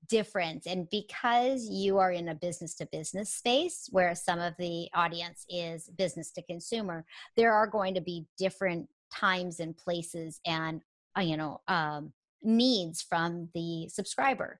difference. 0.07 0.67
And 0.67 0.89
because 0.89 1.67
you 1.69 1.97
are 1.97 2.11
in 2.11 2.29
a 2.29 2.35
business 2.35 2.75
to 2.75 2.87
business 2.91 3.33
space 3.33 3.87
where 3.91 4.13
some 4.15 4.39
of 4.39 4.53
the 4.57 4.89
audience 4.93 5.45
is 5.49 5.89
business 5.97 6.31
to 6.31 6.41
consumer 6.43 7.05
there 7.35 7.53
are 7.53 7.67
going 7.67 7.93
to 7.95 8.01
be 8.01 8.25
different 8.37 8.87
times 9.13 9.59
and 9.59 9.77
places 9.77 10.39
and 10.45 10.81
uh, 11.17 11.21
you 11.21 11.37
know 11.37 11.61
um, 11.67 12.13
needs 12.43 13.01
from 13.01 13.49
the 13.53 13.87
subscriber. 13.89 14.59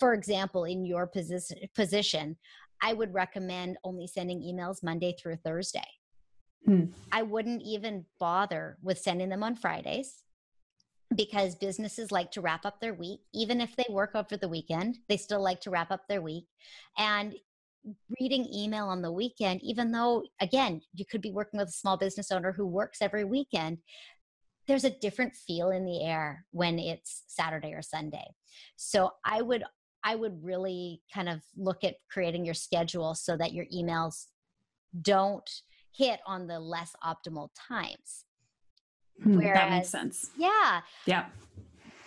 For 0.00 0.12
example 0.12 0.64
in 0.64 0.84
your 0.84 1.06
position 1.06 1.58
position 1.74 2.36
i 2.82 2.92
would 2.92 3.14
recommend 3.14 3.76
only 3.84 4.06
sending 4.06 4.40
emails 4.40 4.82
monday 4.82 5.14
through 5.20 5.36
thursday. 5.36 5.86
Hmm. 6.66 6.86
i 7.12 7.22
wouldn't 7.22 7.62
even 7.62 8.04
bother 8.18 8.76
with 8.82 8.98
sending 8.98 9.28
them 9.28 9.42
on 9.42 9.54
fridays 9.54 10.24
because 11.14 11.54
businesses 11.54 12.12
like 12.12 12.30
to 12.32 12.40
wrap 12.40 12.64
up 12.64 12.80
their 12.80 12.94
week 12.94 13.20
even 13.32 13.60
if 13.60 13.74
they 13.76 13.86
work 13.90 14.10
over 14.14 14.36
the 14.36 14.48
weekend 14.48 14.98
they 15.08 15.16
still 15.16 15.42
like 15.42 15.60
to 15.60 15.70
wrap 15.70 15.90
up 15.90 16.06
their 16.08 16.22
week. 16.22 16.46
And 16.98 17.34
reading 18.18 18.46
email 18.52 18.86
on 18.86 19.02
the 19.02 19.12
weekend 19.12 19.62
even 19.62 19.92
though 19.92 20.24
again 20.40 20.80
you 20.94 21.04
could 21.04 21.20
be 21.20 21.30
working 21.30 21.58
with 21.58 21.68
a 21.68 21.72
small 21.72 21.96
business 21.96 22.32
owner 22.32 22.52
who 22.52 22.66
works 22.66 23.02
every 23.02 23.24
weekend 23.24 23.78
there's 24.66 24.84
a 24.84 24.98
different 25.00 25.34
feel 25.34 25.70
in 25.70 25.84
the 25.84 26.02
air 26.02 26.46
when 26.52 26.78
it's 26.78 27.24
saturday 27.26 27.72
or 27.72 27.82
sunday. 27.82 28.26
So 28.76 29.10
i 29.24 29.42
would 29.42 29.64
i 30.02 30.14
would 30.14 30.42
really 30.42 31.02
kind 31.12 31.28
of 31.28 31.42
look 31.56 31.84
at 31.84 31.96
creating 32.10 32.44
your 32.44 32.54
schedule 32.54 33.14
so 33.14 33.36
that 33.36 33.52
your 33.52 33.66
emails 33.66 34.26
don't 35.02 35.50
hit 35.92 36.20
on 36.26 36.46
the 36.46 36.58
less 36.58 36.92
optimal 37.04 37.50
times 37.54 38.24
Whereas, 39.22 39.54
that 39.54 39.70
makes 39.70 39.88
sense. 39.88 40.30
Yeah. 40.36 40.80
Yeah. 41.06 41.26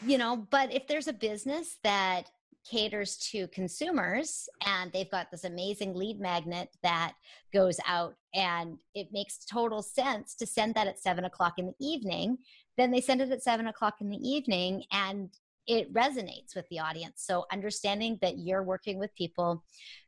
You 0.05 0.17
know, 0.17 0.47
but 0.49 0.73
if 0.73 0.87
there's 0.87 1.07
a 1.07 1.13
business 1.13 1.77
that 1.83 2.29
caters 2.69 3.17
to 3.17 3.47
consumers 3.47 4.49
and 4.65 4.91
they've 4.91 5.09
got 5.09 5.31
this 5.31 5.43
amazing 5.43 5.95
lead 5.95 6.19
magnet 6.19 6.69
that 6.83 7.13
goes 7.53 7.79
out 7.87 8.15
and 8.33 8.77
it 8.93 9.07
makes 9.11 9.39
total 9.45 9.81
sense 9.81 10.35
to 10.35 10.45
send 10.45 10.75
that 10.75 10.87
at 10.87 10.99
seven 10.99 11.25
o'clock 11.25 11.53
in 11.57 11.67
the 11.67 11.75
evening 11.79 12.37
then 12.77 12.91
they 12.91 13.01
send 13.01 13.21
it 13.21 13.31
at 13.31 13.41
seven 13.41 13.67
o'clock 13.67 13.95
in 14.01 14.09
the 14.09 14.17
evening 14.17 14.83
and 14.91 15.29
it 15.65 15.91
resonates 15.93 16.55
with 16.55 16.67
the 16.69 16.79
audience 16.79 17.23
so 17.25 17.45
understanding 17.51 18.17
that 18.21 18.37
you're 18.37 18.63
working 18.63 18.99
with 18.99 19.15
people 19.15 19.63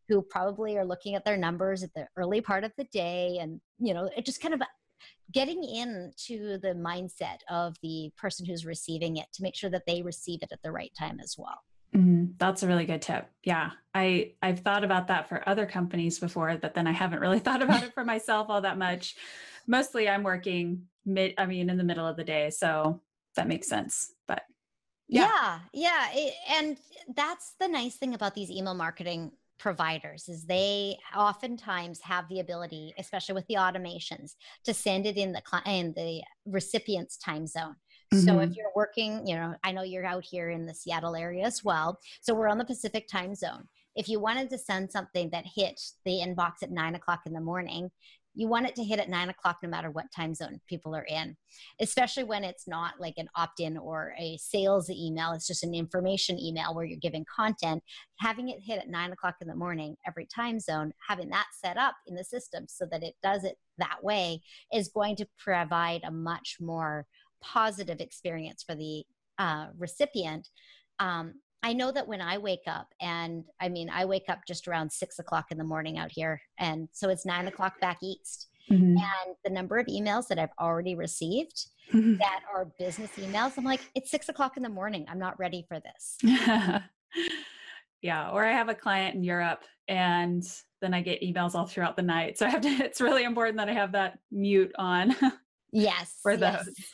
who 0.10 0.22
probably 0.22 0.78
are 0.78 0.86
looking 0.86 1.16
at 1.16 1.24
their 1.24 1.38
numbers 1.38 1.82
at 1.82 1.94
the 1.94 2.08
early 2.18 2.42
part 2.42 2.64
of 2.64 2.72
the 2.78 2.86
day 2.86 3.38
and 3.40 3.62
you 3.78 3.94
know 3.94 4.10
it 4.18 4.26
just 4.26 4.42
kind 4.42 4.54
of 4.54 4.62
getting 5.32 5.64
into 5.64 6.58
the 6.60 6.74
mindset 6.74 7.40
of 7.50 7.76
the 7.82 8.12
person 8.18 8.46
who's 8.46 8.66
receiving 8.66 9.18
it 9.18 9.28
to 9.34 9.44
make 9.44 9.56
sure 9.56 9.70
that 9.70 9.84
they 9.86 10.02
receive 10.02 10.40
it 10.42 10.52
at 10.52 10.62
the 10.64 10.72
right 10.72 10.92
time 10.98 11.20
as 11.20 11.36
well 11.38 11.62
Mm, 11.96 12.34
that's 12.38 12.62
a 12.62 12.68
really 12.68 12.86
good 12.86 13.02
tip. 13.02 13.28
Yeah, 13.44 13.72
I 13.94 14.34
I've 14.42 14.60
thought 14.60 14.84
about 14.84 15.08
that 15.08 15.28
for 15.28 15.48
other 15.48 15.66
companies 15.66 16.20
before, 16.20 16.56
but 16.62 16.74
then 16.74 16.88
I 16.88 16.92
haven't 16.92 17.20
really 17.20 17.40
thought 17.46 17.62
about 17.62 17.84
it 17.84 17.94
for 17.94 18.06
myself 18.06 18.48
all 18.50 18.62
that 18.62 18.78
much. 18.78 19.16
Mostly, 19.68 20.08
I'm 20.08 20.24
working 20.24 20.84
mid. 21.06 21.34
I 21.38 21.46
mean, 21.46 21.70
in 21.70 21.78
the 21.78 21.84
middle 21.84 22.06
of 22.06 22.16
the 22.16 22.24
day, 22.24 22.52
so 22.52 23.02
that 23.36 23.48
makes 23.48 23.68
sense. 23.68 24.14
But 24.28 24.44
yeah, 25.08 25.60
yeah, 25.74 26.08
yeah 26.08 26.08
it, 26.14 26.34
and 26.52 26.78
that's 27.16 27.56
the 27.60 27.68
nice 27.68 27.96
thing 27.96 28.14
about 28.14 28.36
these 28.36 28.52
email 28.52 28.76
marketing 28.76 29.32
providers 29.60 30.28
is 30.30 30.46
they 30.46 30.98
oftentimes 31.16 32.00
have 32.02 32.28
the 32.30 32.40
ability 32.40 32.94
especially 32.98 33.36
with 33.36 33.46
the 33.48 33.56
automations 33.56 34.36
to 34.64 34.74
send 34.74 35.06
it 35.06 35.18
in 35.18 35.32
the 35.34 35.42
in 35.66 35.94
the 35.96 36.22
recipient's 36.46 37.18
time 37.18 37.46
zone 37.46 37.76
Mm-hmm. 38.14 38.26
So 38.26 38.40
if 38.40 38.50
mm-hmm. 38.50 38.54
you're 38.58 38.72
working, 38.76 39.28
you 39.28 39.36
know, 39.36 39.56
I 39.64 39.72
know 39.72 39.84
you're 39.84 40.06
out 40.06 40.24
here 40.24 40.50
in 40.50 40.66
the 40.66 40.74
Seattle 40.74 41.16
area 41.16 41.46
as 41.46 41.64
well. 41.64 42.00
So 42.22 42.34
we're 42.34 42.50
on 42.50 42.58
the 42.58 42.66
Pacific 42.66 43.08
time 43.08 43.36
zone. 43.36 43.68
If 43.96 44.08
you 44.08 44.20
wanted 44.20 44.50
to 44.52 44.58
send 44.58 44.92
something 44.92 45.30
that 45.32 45.46
hit 45.46 45.80
the 46.06 46.22
inbox 46.26 46.64
at 46.64 46.72
nine 46.72 46.96
o'clock 46.96 47.22
in 47.26 47.34
the 47.34 47.42
morning, 47.42 47.92
you 48.40 48.48
want 48.48 48.66
it 48.66 48.74
to 48.74 48.86
hit 48.86 49.00
at 49.00 49.10
nine 49.10 49.28
o'clock 49.28 49.58
no 49.62 49.68
matter 49.68 49.92
what 49.92 50.06
time 50.16 50.34
zone 50.34 50.62
people 50.66 50.96
are 50.96 51.06
in, 51.10 51.36
especially 51.82 52.24
when 52.24 52.46
it's 52.46 52.70
not 52.70 52.94
like 52.98 53.16
an 53.18 53.28
opt 53.36 53.60
in 53.60 53.78
or 53.78 54.14
a 54.18 54.38
sales 54.38 54.90
email. 54.90 55.34
It's 55.34 55.46
just 55.46 55.66
an 55.66 55.76
information 55.76 56.40
email 56.40 56.74
where 56.74 56.86
you're 56.86 57.00
giving 57.02 57.26
content. 57.36 57.84
Having 58.20 58.48
it 58.48 58.62
hit 58.64 58.80
at 58.80 58.88
nine 58.88 59.12
o'clock 59.12 59.36
in 59.42 59.50
the 59.50 59.56
morning 59.56 59.98
every 60.08 60.26
time 60.34 60.62
zone, 60.62 60.94
having 61.06 61.28
that 61.32 61.48
set 61.52 61.76
up 61.76 61.96
in 62.08 62.16
the 62.16 62.24
system 62.24 62.64
so 62.70 62.86
that 62.90 63.04
it 63.04 63.16
does 63.22 63.44
it 63.44 63.58
that 63.78 64.02
way 64.02 64.42
is 64.74 64.88
going 64.88 65.18
to 65.18 65.28
provide 65.38 66.00
a 66.06 66.12
much 66.12 66.56
more 66.62 67.06
positive 67.42 68.00
experience 68.00 68.64
for 68.64 68.74
the 68.74 69.04
uh, 69.38 69.68
recipient. 69.78 70.48
Um, 71.00 71.34
I 71.62 71.74
know 71.74 71.92
that 71.92 72.08
when 72.08 72.22
I 72.22 72.38
wake 72.38 72.64
up, 72.68 72.94
and 73.02 73.44
I 73.60 73.70
mean, 73.70 73.90
I 73.90 74.06
wake 74.06 74.30
up 74.30 74.40
just 74.48 74.68
around 74.68 74.92
six 74.92 75.20
o'clock 75.20 75.48
in 75.52 75.58
the 75.58 75.64
morning 75.64 75.98
out 75.98 76.12
here, 76.12 76.42
and 76.58 76.88
so 76.92 77.10
it's 77.10 77.26
nine 77.26 77.48
o'clock 77.48 77.80
back 77.82 77.98
east. 78.02 78.48
Mm-hmm. 78.72 78.98
And 78.98 79.36
the 79.44 79.50
number 79.50 79.78
of 79.78 79.88
emails 79.88 80.28
that 80.28 80.38
I've 80.38 80.54
already 80.60 80.96
received 80.96 81.68
mm-hmm. 81.92 82.18
that 82.18 82.42
are 82.54 82.66
business 82.78 83.10
emails, 83.18 83.58
I'm 83.58 83.64
like, 83.64 83.82
it's 83.96 84.12
six 84.12 84.30
o'clock 84.30 84.58
in 84.58 84.64
the 84.64 84.70
morning. 84.70 85.06
I'm 85.10 85.20
not 85.20 85.40
ready 85.40 85.66
for 85.68 85.80
this. 85.80 86.18
yeah. 88.02 88.30
Or 88.30 88.46
I 88.46 88.52
have 88.52 88.70
a 88.70 88.76
client 88.76 89.16
in 89.16 89.24
Europe 89.24 89.64
and 89.88 90.44
then 90.82 90.94
I 90.94 91.02
get 91.02 91.22
emails 91.22 91.56
all 91.56 91.66
throughout 91.66 91.96
the 91.96 92.04
night. 92.04 92.38
So 92.38 92.46
I 92.46 92.50
have 92.50 92.62
to, 92.62 92.70
it's 92.86 93.02
really 93.02 93.24
important 93.24 93.58
that 93.58 93.70
I 93.70 93.74
have 93.74 93.94
that 93.94 94.20
mute 94.32 94.72
on. 94.78 95.16
yes. 95.72 96.16
for 96.22 96.38
those. 96.38 96.68
Yes. 96.78 96.94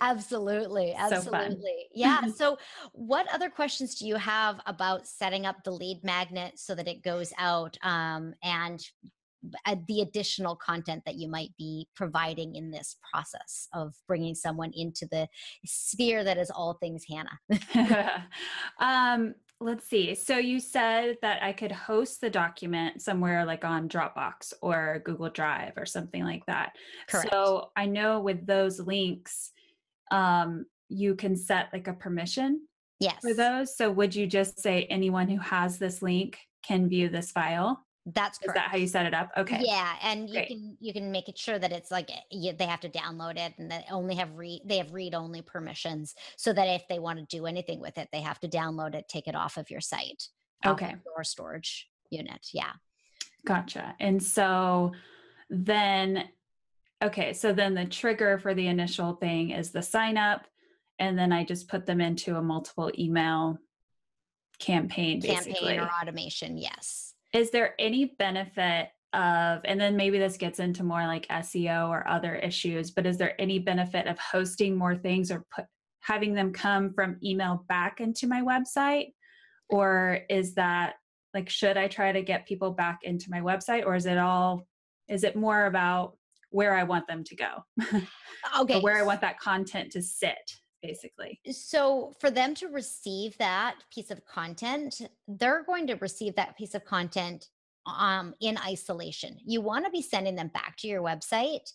Absolutely 0.00 0.94
absolutely. 0.98 1.56
So 1.58 1.88
yeah 1.94 2.20
so 2.34 2.58
what 2.92 3.26
other 3.32 3.50
questions 3.50 3.94
do 3.96 4.06
you 4.06 4.16
have 4.16 4.60
about 4.66 5.06
setting 5.06 5.46
up 5.46 5.56
the 5.64 5.70
lead 5.70 6.02
magnet 6.02 6.58
so 6.58 6.74
that 6.74 6.88
it 6.88 7.02
goes 7.02 7.32
out 7.38 7.76
um, 7.82 8.34
and 8.42 8.84
uh, 9.66 9.76
the 9.88 10.02
additional 10.02 10.54
content 10.54 11.02
that 11.04 11.16
you 11.16 11.28
might 11.28 11.50
be 11.58 11.88
providing 11.96 12.54
in 12.54 12.70
this 12.70 12.96
process 13.12 13.66
of 13.74 13.94
bringing 14.06 14.34
someone 14.34 14.70
into 14.74 15.06
the 15.10 15.26
sphere 15.66 16.22
that 16.22 16.38
is 16.38 16.50
all 16.50 16.74
things 16.74 17.04
hannah? 17.08 18.24
Um, 18.78 19.34
let's 19.62 19.88
see. 19.88 20.14
So 20.14 20.38
you 20.38 20.60
said 20.60 21.16
that 21.22 21.42
I 21.42 21.52
could 21.52 21.72
host 21.72 22.20
the 22.20 22.30
document 22.30 23.02
somewhere 23.02 23.44
like 23.44 23.64
on 23.64 23.88
Dropbox 23.88 24.52
or 24.60 25.02
Google 25.04 25.30
Drive 25.30 25.72
or 25.76 25.86
something 25.86 26.24
like 26.24 26.44
that. 26.46 26.72
Correct. 27.08 27.30
So 27.30 27.70
I 27.76 27.86
know 27.86 28.20
with 28.20 28.46
those 28.46 28.80
links, 28.80 29.52
um, 30.10 30.66
you 30.88 31.14
can 31.14 31.36
set 31.36 31.68
like 31.72 31.88
a 31.88 31.92
permission 31.92 32.60
yes. 33.00 33.16
for 33.20 33.34
those. 33.34 33.76
So 33.76 33.90
would 33.90 34.14
you 34.14 34.26
just 34.26 34.60
say 34.60 34.84
anyone 34.84 35.28
who 35.28 35.38
has 35.38 35.78
this 35.78 36.02
link 36.02 36.38
can 36.62 36.88
view 36.88 37.08
this 37.08 37.30
file? 37.30 37.84
That's 38.06 38.38
correct. 38.38 38.56
Is 38.56 38.62
that 38.62 38.70
how 38.70 38.76
you 38.76 38.86
set 38.88 39.06
it 39.06 39.14
up? 39.14 39.30
Okay. 39.36 39.60
Yeah, 39.64 39.94
and 40.02 40.28
you 40.28 40.44
can 40.44 40.76
you 40.80 40.92
can 40.92 41.12
make 41.12 41.28
it 41.28 41.38
sure 41.38 41.58
that 41.58 41.70
it's 41.70 41.90
like 41.90 42.10
eh, 42.10 42.20
you, 42.32 42.52
they 42.52 42.66
have 42.66 42.80
to 42.80 42.88
download 42.88 43.38
it 43.38 43.54
and 43.58 43.70
they 43.70 43.84
only 43.92 44.16
have 44.16 44.34
read 44.36 44.62
they 44.64 44.78
have 44.78 44.92
read 44.92 45.14
only 45.14 45.40
permissions, 45.40 46.14
so 46.36 46.52
that 46.52 46.66
if 46.66 46.82
they 46.88 46.98
want 46.98 47.20
to 47.20 47.36
do 47.36 47.46
anything 47.46 47.80
with 47.80 47.98
it, 47.98 48.08
they 48.12 48.20
have 48.20 48.40
to 48.40 48.48
download 48.48 48.96
it, 48.96 49.08
take 49.08 49.28
it 49.28 49.36
off 49.36 49.56
of 49.56 49.70
your 49.70 49.80
site. 49.80 50.28
Um, 50.64 50.72
okay. 50.72 50.96
Or 51.16 51.22
storage 51.22 51.88
unit. 52.10 52.48
Yeah. 52.52 52.72
Gotcha. 53.46 53.94
And 54.00 54.20
so 54.20 54.92
then, 55.48 56.24
okay, 57.02 57.32
so 57.32 57.52
then 57.52 57.74
the 57.74 57.84
trigger 57.84 58.38
for 58.38 58.52
the 58.54 58.66
initial 58.66 59.14
thing 59.14 59.50
is 59.50 59.70
the 59.70 59.82
sign 59.82 60.16
up, 60.16 60.46
and 60.98 61.16
then 61.16 61.32
I 61.32 61.44
just 61.44 61.68
put 61.68 61.86
them 61.86 62.00
into 62.00 62.36
a 62.36 62.42
multiple 62.42 62.90
email 62.98 63.58
campaign, 64.58 65.20
basically. 65.20 65.52
Campaign 65.54 65.80
or 65.80 65.90
automation. 66.00 66.58
Yes 66.58 67.12
is 67.32 67.50
there 67.50 67.74
any 67.78 68.14
benefit 68.18 68.88
of 69.12 69.60
and 69.64 69.78
then 69.80 69.96
maybe 69.96 70.18
this 70.18 70.36
gets 70.38 70.58
into 70.58 70.82
more 70.82 71.06
like 71.06 71.28
SEO 71.28 71.88
or 71.90 72.08
other 72.08 72.36
issues 72.36 72.90
but 72.90 73.04
is 73.06 73.18
there 73.18 73.38
any 73.40 73.58
benefit 73.58 74.06
of 74.06 74.18
hosting 74.18 74.76
more 74.76 74.96
things 74.96 75.30
or 75.30 75.44
put 75.54 75.66
having 76.02 76.34
them 76.34 76.52
come 76.52 76.92
from 76.92 77.16
email 77.24 77.64
back 77.68 78.00
into 78.00 78.26
my 78.26 78.42
website? 78.42 79.12
Or 79.70 80.20
is 80.28 80.54
that 80.54 80.94
like 81.32 81.48
should 81.48 81.76
I 81.78 81.88
try 81.88 82.12
to 82.12 82.22
get 82.22 82.46
people 82.46 82.72
back 82.72 83.00
into 83.04 83.30
my 83.30 83.40
website 83.40 83.86
or 83.86 83.94
is 83.94 84.06
it 84.06 84.18
all 84.18 84.66
is 85.08 85.24
it 85.24 85.34
more 85.34 85.66
about 85.66 86.16
where 86.50 86.74
I 86.74 86.84
want 86.84 87.06
them 87.06 87.24
to 87.24 87.36
go? 87.36 87.64
Okay. 88.58 88.80
where 88.80 88.98
I 88.98 89.02
want 89.02 89.20
that 89.20 89.38
content 89.38 89.92
to 89.92 90.02
sit 90.02 90.36
basically. 90.82 91.40
So, 91.50 92.12
for 92.20 92.30
them 92.30 92.54
to 92.56 92.68
receive 92.68 93.36
that 93.38 93.76
piece 93.94 94.10
of 94.10 94.24
content, 94.26 95.00
they're 95.28 95.64
going 95.64 95.86
to 95.86 95.94
receive 95.94 96.34
that 96.36 96.56
piece 96.56 96.74
of 96.74 96.84
content 96.84 97.46
um, 97.86 98.34
in 98.40 98.58
isolation. 98.58 99.38
You 99.44 99.60
want 99.60 99.84
to 99.84 99.90
be 99.90 100.02
sending 100.02 100.34
them 100.34 100.48
back 100.48 100.76
to 100.78 100.88
your 100.88 101.02
website 101.02 101.72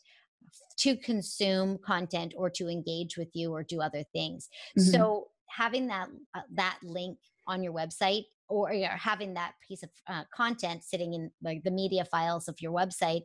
to 0.80 0.96
consume 0.96 1.78
content 1.80 2.34
or 2.38 2.50
to 2.52 2.70
engage 2.70 3.18
with 3.18 3.30
you 3.34 3.52
or 3.52 3.64
do 3.64 3.82
other 3.82 4.04
things. 4.14 4.50
Mm-hmm. 4.78 4.92
So, 4.92 5.28
having 5.50 5.88
that 5.88 6.10
uh, 6.36 6.42
that 6.56 6.80
link 6.84 7.18
on 7.48 7.64
your 7.64 7.74
website 7.74 8.26
or 8.50 8.72
having 8.72 9.34
that 9.34 9.54
piece 9.68 9.84
of 9.84 9.90
uh, 10.08 10.24
content 10.34 10.84
sitting 10.84 11.14
in 11.14 11.32
like 11.44 11.64
the 11.64 11.72
media 11.72 12.06
files 12.06 12.48
of 12.48 12.62
your 12.62 12.72
website 12.72 13.24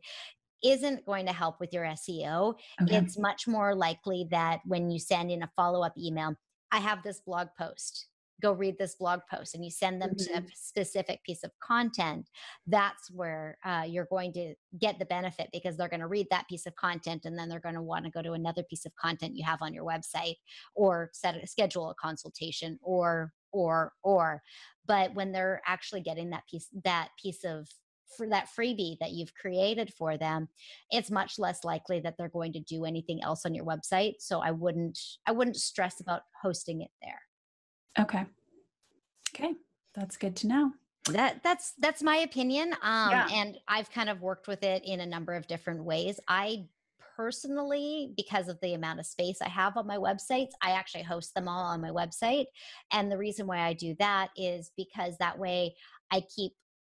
isn't 0.63 1.05
going 1.07 1.27
to 1.27 1.33
help 1.33 1.61
with 1.61 1.73
your 1.73 1.85
SEO. 1.85 2.55
Okay. 2.83 2.97
It's 2.97 3.19
much 3.19 3.47
more 3.47 3.75
likely 3.75 4.27
that 4.31 4.61
when 4.65 4.91
you 4.91 4.99
send 4.99 5.31
in 5.31 5.43
a 5.43 5.51
follow 5.57 5.83
up 5.83 5.95
email, 5.99 6.35
I 6.71 6.79
have 6.79 7.03
this 7.03 7.21
blog 7.21 7.49
post. 7.59 8.09
Go 8.41 8.53
read 8.53 8.77
this 8.77 8.97
blog 8.97 9.21
post, 9.31 9.55
and 9.55 9.65
you 9.65 9.71
send 9.71 10.03
them 10.03 10.11
mm-hmm. 10.11 10.33
to 10.33 10.39
a 10.39 10.41
mm-hmm. 10.41 10.49
specific 10.55 11.23
piece 11.23 11.45
of 11.45 11.53
content. 11.63 12.29
That's 12.67 13.09
where 13.11 13.57
uh, 13.65 13.85
you're 13.87 14.09
going 14.11 14.33
to 14.33 14.55
get 14.81 14.99
the 14.99 15.05
benefit 15.05 15.49
because 15.53 15.77
they're 15.77 15.89
going 15.89 16.01
to 16.01 16.09
read 16.09 16.27
that 16.31 16.49
piece 16.49 16.67
of 16.67 16.75
content, 16.75 17.25
and 17.25 17.39
then 17.39 17.49
they're 17.49 17.61
going 17.61 17.77
to 17.77 17.83
want 17.83 18.05
to 18.05 18.11
go 18.11 18.21
to 18.21 18.33
another 18.33 18.65
piece 18.65 18.85
of 18.85 18.97
content 18.97 19.37
you 19.37 19.45
have 19.45 19.63
on 19.63 19.73
your 19.73 19.85
website, 19.85 20.37
or 20.75 21.11
set 21.13 21.37
a, 21.37 21.47
schedule 21.47 21.91
a 21.91 21.95
consultation, 21.95 22.81
or 22.83 23.33
or 23.53 23.93
or. 24.03 24.43
But 24.87 25.15
when 25.15 25.31
they're 25.31 25.63
actually 25.65 26.01
getting 26.01 26.31
that 26.31 26.43
piece 26.51 26.69
that 26.83 27.11
piece 27.23 27.45
of 27.45 27.69
for 28.17 28.29
that 28.29 28.49
freebie 28.57 28.99
that 29.01 29.13
you've 29.13 29.35
created 29.35 29.93
for 29.95 30.17
them 30.17 30.49
it's 30.91 31.11
much 31.11 31.39
less 31.39 31.65
likely 31.65 32.01
that 32.01 32.15
they're 32.17 32.29
going 32.29 32.53
to 32.53 32.61
do 32.61 32.85
anything 32.85 33.23
else 33.23 33.45
on 33.45 33.55
your 33.55 33.65
website 33.65 34.15
so 34.19 34.41
i 34.41 34.51
wouldn't 34.51 34.99
i 35.27 35.33
wouldn't 35.33 35.57
stress 35.57 36.01
about 36.01 36.23
hosting 36.41 36.83
it 36.83 36.91
there. 37.03 37.21
Okay. 37.99 38.25
Okay 39.35 39.55
that's 39.95 40.17
good 40.17 40.37
to 40.37 40.47
know. 40.47 40.73
That 41.11 41.43
that's 41.43 41.75
that's 41.79 42.03
my 42.03 42.19
opinion 42.19 42.75
um 42.83 43.11
yeah. 43.11 43.29
and 43.33 43.59
i've 43.67 43.91
kind 43.91 44.09
of 44.09 44.23
worked 44.23 44.47
with 44.47 44.63
it 44.63 44.85
in 44.85 45.01
a 45.01 45.07
number 45.07 45.35
of 45.35 45.47
different 45.47 45.83
ways. 45.85 46.21
I 46.29 46.67
personally 47.17 48.15
because 48.17 48.49
of 48.49 48.59
the 48.63 48.73
amount 48.73 48.99
of 48.99 49.05
space 49.05 49.37
i 49.43 49.49
have 49.49 49.77
on 49.77 49.87
my 49.87 49.99
websites 49.99 50.53
i 50.63 50.71
actually 50.71 51.03
host 51.03 51.35
them 51.35 51.47
all 51.47 51.65
on 51.65 51.79
my 51.79 51.91
website 51.91 52.47
and 52.91 53.13
the 53.13 53.19
reason 53.19 53.47
why 53.47 53.59
i 53.59 53.75
do 53.75 53.95
that 53.99 54.31
is 54.35 54.71
because 54.79 55.19
that 55.19 55.39
way 55.39 55.75
i 56.11 56.23
keep 56.35 56.53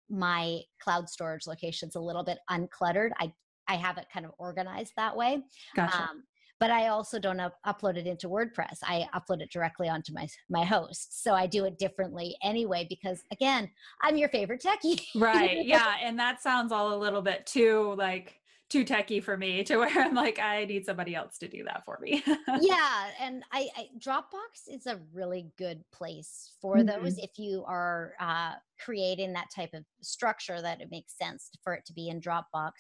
my 0.10 0.62
cloud 0.80 1.10
storage 1.10 1.48
locations 1.48 1.96
a 1.96 2.00
little 2.00 2.24
bit 2.24 2.40
uncluttered. 2.50 3.12
I 3.20 3.34
I 3.68 3.76
have 3.76 3.98
it 3.98 4.08
kind 4.14 4.26
of 4.26 4.34
organized 4.38 4.94
that 4.98 5.16
way. 5.16 5.42
Gotcha. 5.76 6.02
Um, 6.02 6.24
but 6.60 6.70
I 6.70 6.88
also 6.88 7.20
don't 7.20 7.40
up- 7.40 7.60
upload 7.66 7.98
it 7.98 8.08
into 8.08 8.30
WordPress. 8.30 8.80
I 8.84 9.08
upload 9.14 9.42
it 9.42 9.52
directly 9.52 9.90
onto 9.90 10.14
my 10.14 10.28
my 10.50 10.64
host. 10.64 11.24
So 11.24 11.34
I 11.34 11.48
do 11.48 11.66
it 11.66 11.78
differently 11.78 12.38
anyway 12.44 12.86
because 12.90 13.24
again, 13.32 13.70
I'm 14.02 14.18
your 14.18 14.30
favorite 14.30 14.62
techie. 14.62 15.02
right. 15.16 15.66
Yeah, 15.66 15.96
and 16.02 16.18
that 16.20 16.42
sounds 16.42 16.72
all 16.72 16.94
a 16.94 16.98
little 16.98 17.22
bit 17.22 17.46
too 17.46 17.96
like 17.98 18.40
too 18.74 18.84
techy 18.84 19.20
for 19.20 19.38
me 19.38 19.64
to 19.64 19.78
where 19.78 20.04
I'm 20.04 20.16
like, 20.16 20.40
I 20.40 20.66
need 20.66 20.84
somebody 20.84 21.14
else 21.14 21.38
to 21.38 21.48
do 21.48 21.64
that 21.66 21.86
for 21.86 22.00
me. 22.02 22.24
yeah. 22.60 23.10
And 23.22 23.44
I, 23.52 23.70
I, 23.78 23.90
Dropbox 24.00 24.68
is 24.68 24.88
a 24.88 25.00
really 25.14 25.52
good 25.60 25.84
place 25.92 26.54
for 26.60 26.78
mm-hmm. 26.78 27.04
those 27.04 27.20
if 27.20 27.38
you 27.38 27.64
are 27.68 28.14
uh, 28.20 28.54
creating 28.84 29.32
that 29.34 29.52
type 29.56 29.76
of 29.76 29.86
structure 30.02 30.60
that 30.60 30.82
it 30.82 30.88
makes 30.90 31.16
sense 31.16 31.52
for 31.64 31.76
it 31.76 31.86
to 31.86 31.94
be 31.94 32.10
in 32.10 32.20
Dropbox. 32.20 32.72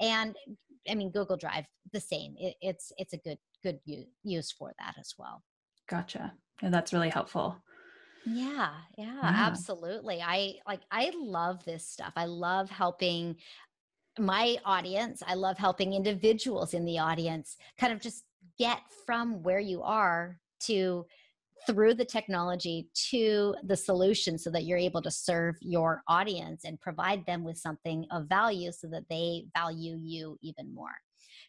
And 0.00 0.34
I 0.88 0.94
mean, 0.94 1.10
Google 1.10 1.36
Drive, 1.36 1.66
the 1.92 2.00
same. 2.00 2.34
It, 2.38 2.54
it's 2.62 2.90
it's 2.96 3.12
a 3.12 3.18
good 3.18 3.38
good 3.62 3.80
use 4.22 4.50
for 4.50 4.72
that 4.78 4.94
as 4.98 5.14
well. 5.18 5.42
Gotcha. 5.90 6.32
And 6.62 6.72
that's 6.72 6.94
really 6.94 7.10
helpful. 7.10 7.56
Yeah, 8.26 8.70
yeah, 8.96 9.04
yeah, 9.06 9.20
absolutely. 9.22 10.22
I 10.22 10.54
like 10.66 10.80
I 10.90 11.12
love 11.14 11.62
this 11.66 11.86
stuff. 11.86 12.14
I 12.16 12.24
love 12.24 12.70
helping 12.70 13.36
my 14.18 14.56
audience, 14.64 15.22
I 15.26 15.34
love 15.34 15.58
helping 15.58 15.92
individuals 15.92 16.74
in 16.74 16.84
the 16.84 16.98
audience 16.98 17.56
kind 17.78 17.92
of 17.92 18.00
just 18.00 18.24
get 18.58 18.80
from 19.06 19.42
where 19.42 19.60
you 19.60 19.82
are 19.82 20.38
to 20.64 21.04
through 21.66 21.94
the 21.94 22.04
technology 22.04 22.88
to 23.10 23.54
the 23.64 23.76
solution 23.76 24.36
so 24.36 24.50
that 24.50 24.64
you're 24.64 24.78
able 24.78 25.00
to 25.00 25.10
serve 25.10 25.56
your 25.60 26.02
audience 26.08 26.64
and 26.64 26.80
provide 26.80 27.24
them 27.26 27.42
with 27.42 27.56
something 27.56 28.04
of 28.10 28.28
value 28.28 28.70
so 28.70 28.86
that 28.88 29.04
they 29.08 29.46
value 29.56 29.96
you 30.00 30.36
even 30.42 30.74
more. 30.74 30.94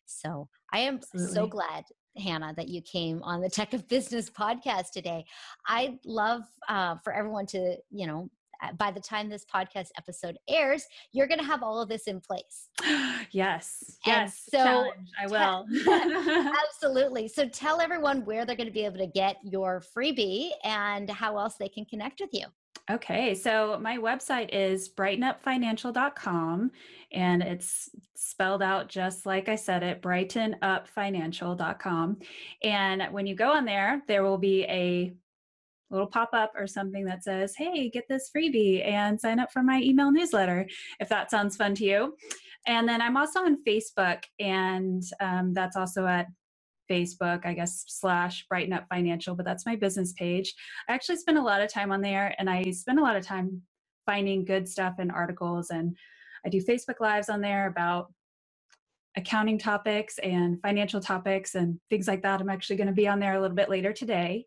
So 0.06 0.48
I 0.72 0.80
am 0.80 0.96
Absolutely. 0.96 1.34
so 1.34 1.48
glad 1.48 1.84
Hannah, 2.18 2.54
that 2.56 2.70
you 2.70 2.82
came 2.82 3.22
on 3.24 3.42
the 3.42 3.50
Tech 3.50 3.74
of 3.74 3.88
Business 3.88 4.30
podcast 4.40 4.92
today. 4.92 5.26
I'd 5.68 5.98
love 6.06 6.44
uh, 6.70 6.96
for 7.04 7.14
everyone 7.14 7.46
to, 7.48 7.78
you 7.90 8.08
know, 8.08 8.30
Uh, 8.62 8.74
by 8.74 8.92
the 8.92 9.00
time 9.00 9.30
this 9.30 9.46
podcast 9.46 9.90
episode 9.98 10.38
airs, 10.48 10.86
you're 11.12 11.28
going 11.28 11.40
to 11.40 11.46
have 11.46 11.64
all 11.64 11.82
of 11.82 11.90
this 11.90 12.08
in 12.08 12.20
place. 12.20 12.70
Yes. 13.32 13.98
And 14.06 14.28
yes. 14.28 14.48
So 14.50 14.58
challenge. 14.58 15.10
I 15.20 15.28
will. 15.28 15.66
absolutely. 16.70 17.28
So 17.28 17.50
tell 17.50 17.82
everyone 17.82 18.24
where 18.24 18.46
they're 18.46 18.56
going 18.56 18.68
to 18.68 18.74
be 18.74 18.86
able 18.86 19.00
to 19.00 19.08
get 19.08 19.38
your 19.44 19.84
freebie 19.96 20.52
and 20.64 21.10
how 21.10 21.38
else 21.38 21.56
they 21.56 21.68
can 21.68 21.86
connect 21.86 22.22
with 22.22 22.30
you. 22.32 22.46
Okay, 22.90 23.34
so 23.34 23.80
my 23.82 23.98
website 23.98 24.50
is 24.54 24.90
brightenupfinancial.com 24.90 26.72
and 27.12 27.42
it's 27.42 27.90
spelled 28.16 28.62
out 28.62 28.90
just 28.90 29.26
like 29.26 29.50
I 29.50 29.56
said 29.56 29.82
it, 29.82 30.04
brightenupfinancial.com. 30.04 32.18
And 32.64 33.04
when 33.12 33.26
you 33.26 33.34
go 33.34 33.54
on 33.54 33.66
there, 33.66 34.04
there 34.08 34.24
will 34.24 34.38
be 34.38 34.66
a 34.66 35.16
little 35.90 36.08
pop 36.08 36.30
up 36.34 36.52
or 36.56 36.68
something 36.68 37.06
that 37.06 37.24
says, 37.24 37.56
Hey, 37.56 37.90
get 37.90 38.06
this 38.10 38.30
freebie 38.36 38.86
and 38.86 39.20
sign 39.20 39.40
up 39.40 39.52
for 39.52 39.64
my 39.64 39.80
email 39.82 40.12
newsletter 40.12 40.68
if 41.00 41.10
that 41.10 41.32
sounds 41.32 41.56
fun 41.56 41.76
to 41.76 41.84
you. 41.86 42.16
And 42.68 42.88
then 42.90 43.02
I'm 43.02 43.16
also 43.16 43.42
on 43.42 43.64
Facebook, 43.64 44.24
and 44.40 45.04
um, 45.20 45.54
that's 45.54 45.76
also 45.76 46.08
at 46.08 46.28
Facebook, 46.90 47.46
I 47.46 47.54
guess, 47.54 47.84
slash 47.88 48.46
Brighten 48.50 48.74
Up 48.74 48.86
Financial, 48.90 49.36
but 49.36 49.46
that's 49.46 49.66
my 49.66 49.76
business 49.76 50.14
page. 50.14 50.54
I 50.88 50.94
actually 50.94 51.18
spend 51.18 51.38
a 51.38 51.44
lot 51.44 51.62
of 51.62 51.72
time 51.72 51.92
on 51.92 52.02
there 52.02 52.36
and 52.38 52.50
I 52.50 52.72
spend 52.72 53.00
a 53.00 53.04
lot 53.04 53.16
of 53.16 53.26
time 53.26 53.62
finding 54.06 54.46
good 54.46 54.68
stuff 54.68 54.96
and 55.00 55.12
articles. 55.12 55.70
And 55.70 55.96
I 56.46 56.50
do 56.50 56.62
Facebook 56.62 57.00
Lives 57.00 57.30
on 57.30 57.42
there 57.42 57.68
about 57.68 58.14
accounting 59.18 59.58
topics 59.58 60.18
and 60.20 60.62
financial 60.62 61.00
topics 61.00 61.56
and 61.56 61.80
things 61.90 62.08
like 62.08 62.22
that. 62.24 62.42
I'm 62.42 62.50
actually 62.50 62.76
going 62.76 62.88
to 62.88 62.94
be 62.94 63.08
on 63.08 63.20
there 63.20 63.36
a 63.36 63.42
little 63.42 63.56
bit 63.56 63.70
later 63.70 63.94
today. 63.94 64.46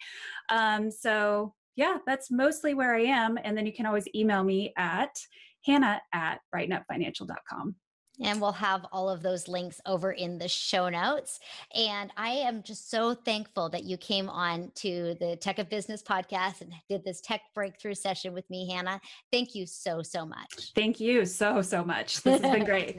Um, 0.48 0.90
so, 0.90 1.54
yeah, 1.76 1.98
that's 2.06 2.30
mostly 2.30 2.74
where 2.74 2.94
I 2.94 3.02
am. 3.02 3.38
And 3.42 3.56
then 3.56 3.66
you 3.66 3.72
can 3.72 3.86
always 3.86 4.08
email 4.14 4.42
me 4.42 4.72
at 4.76 5.16
hannah 5.64 6.00
at 6.12 6.40
brightenupfinancial.com. 6.54 7.76
And 8.20 8.40
we'll 8.40 8.52
have 8.52 8.84
all 8.90 9.08
of 9.08 9.22
those 9.22 9.46
links 9.46 9.80
over 9.86 10.12
in 10.12 10.38
the 10.38 10.48
show 10.48 10.88
notes. 10.88 11.38
And 11.74 12.12
I 12.16 12.30
am 12.30 12.62
just 12.64 12.90
so 12.90 13.14
thankful 13.14 13.68
that 13.70 13.84
you 13.84 13.96
came 13.96 14.28
on 14.28 14.72
to 14.76 15.14
the 15.20 15.36
Tech 15.36 15.60
of 15.60 15.68
Business 15.68 16.02
podcast 16.02 16.62
and 16.62 16.72
did 16.88 17.04
this 17.04 17.20
tech 17.20 17.42
breakthrough 17.54 17.94
session 17.94 18.34
with 18.34 18.48
me, 18.50 18.68
Hannah. 18.68 19.00
Thank 19.30 19.54
you 19.54 19.66
so, 19.66 20.02
so 20.02 20.26
much. 20.26 20.72
Thank 20.74 20.98
you 20.98 21.24
so, 21.26 21.62
so 21.62 21.84
much. 21.84 22.22
This 22.22 22.40
has 22.40 22.52
been 22.52 22.64
great. 22.64 22.98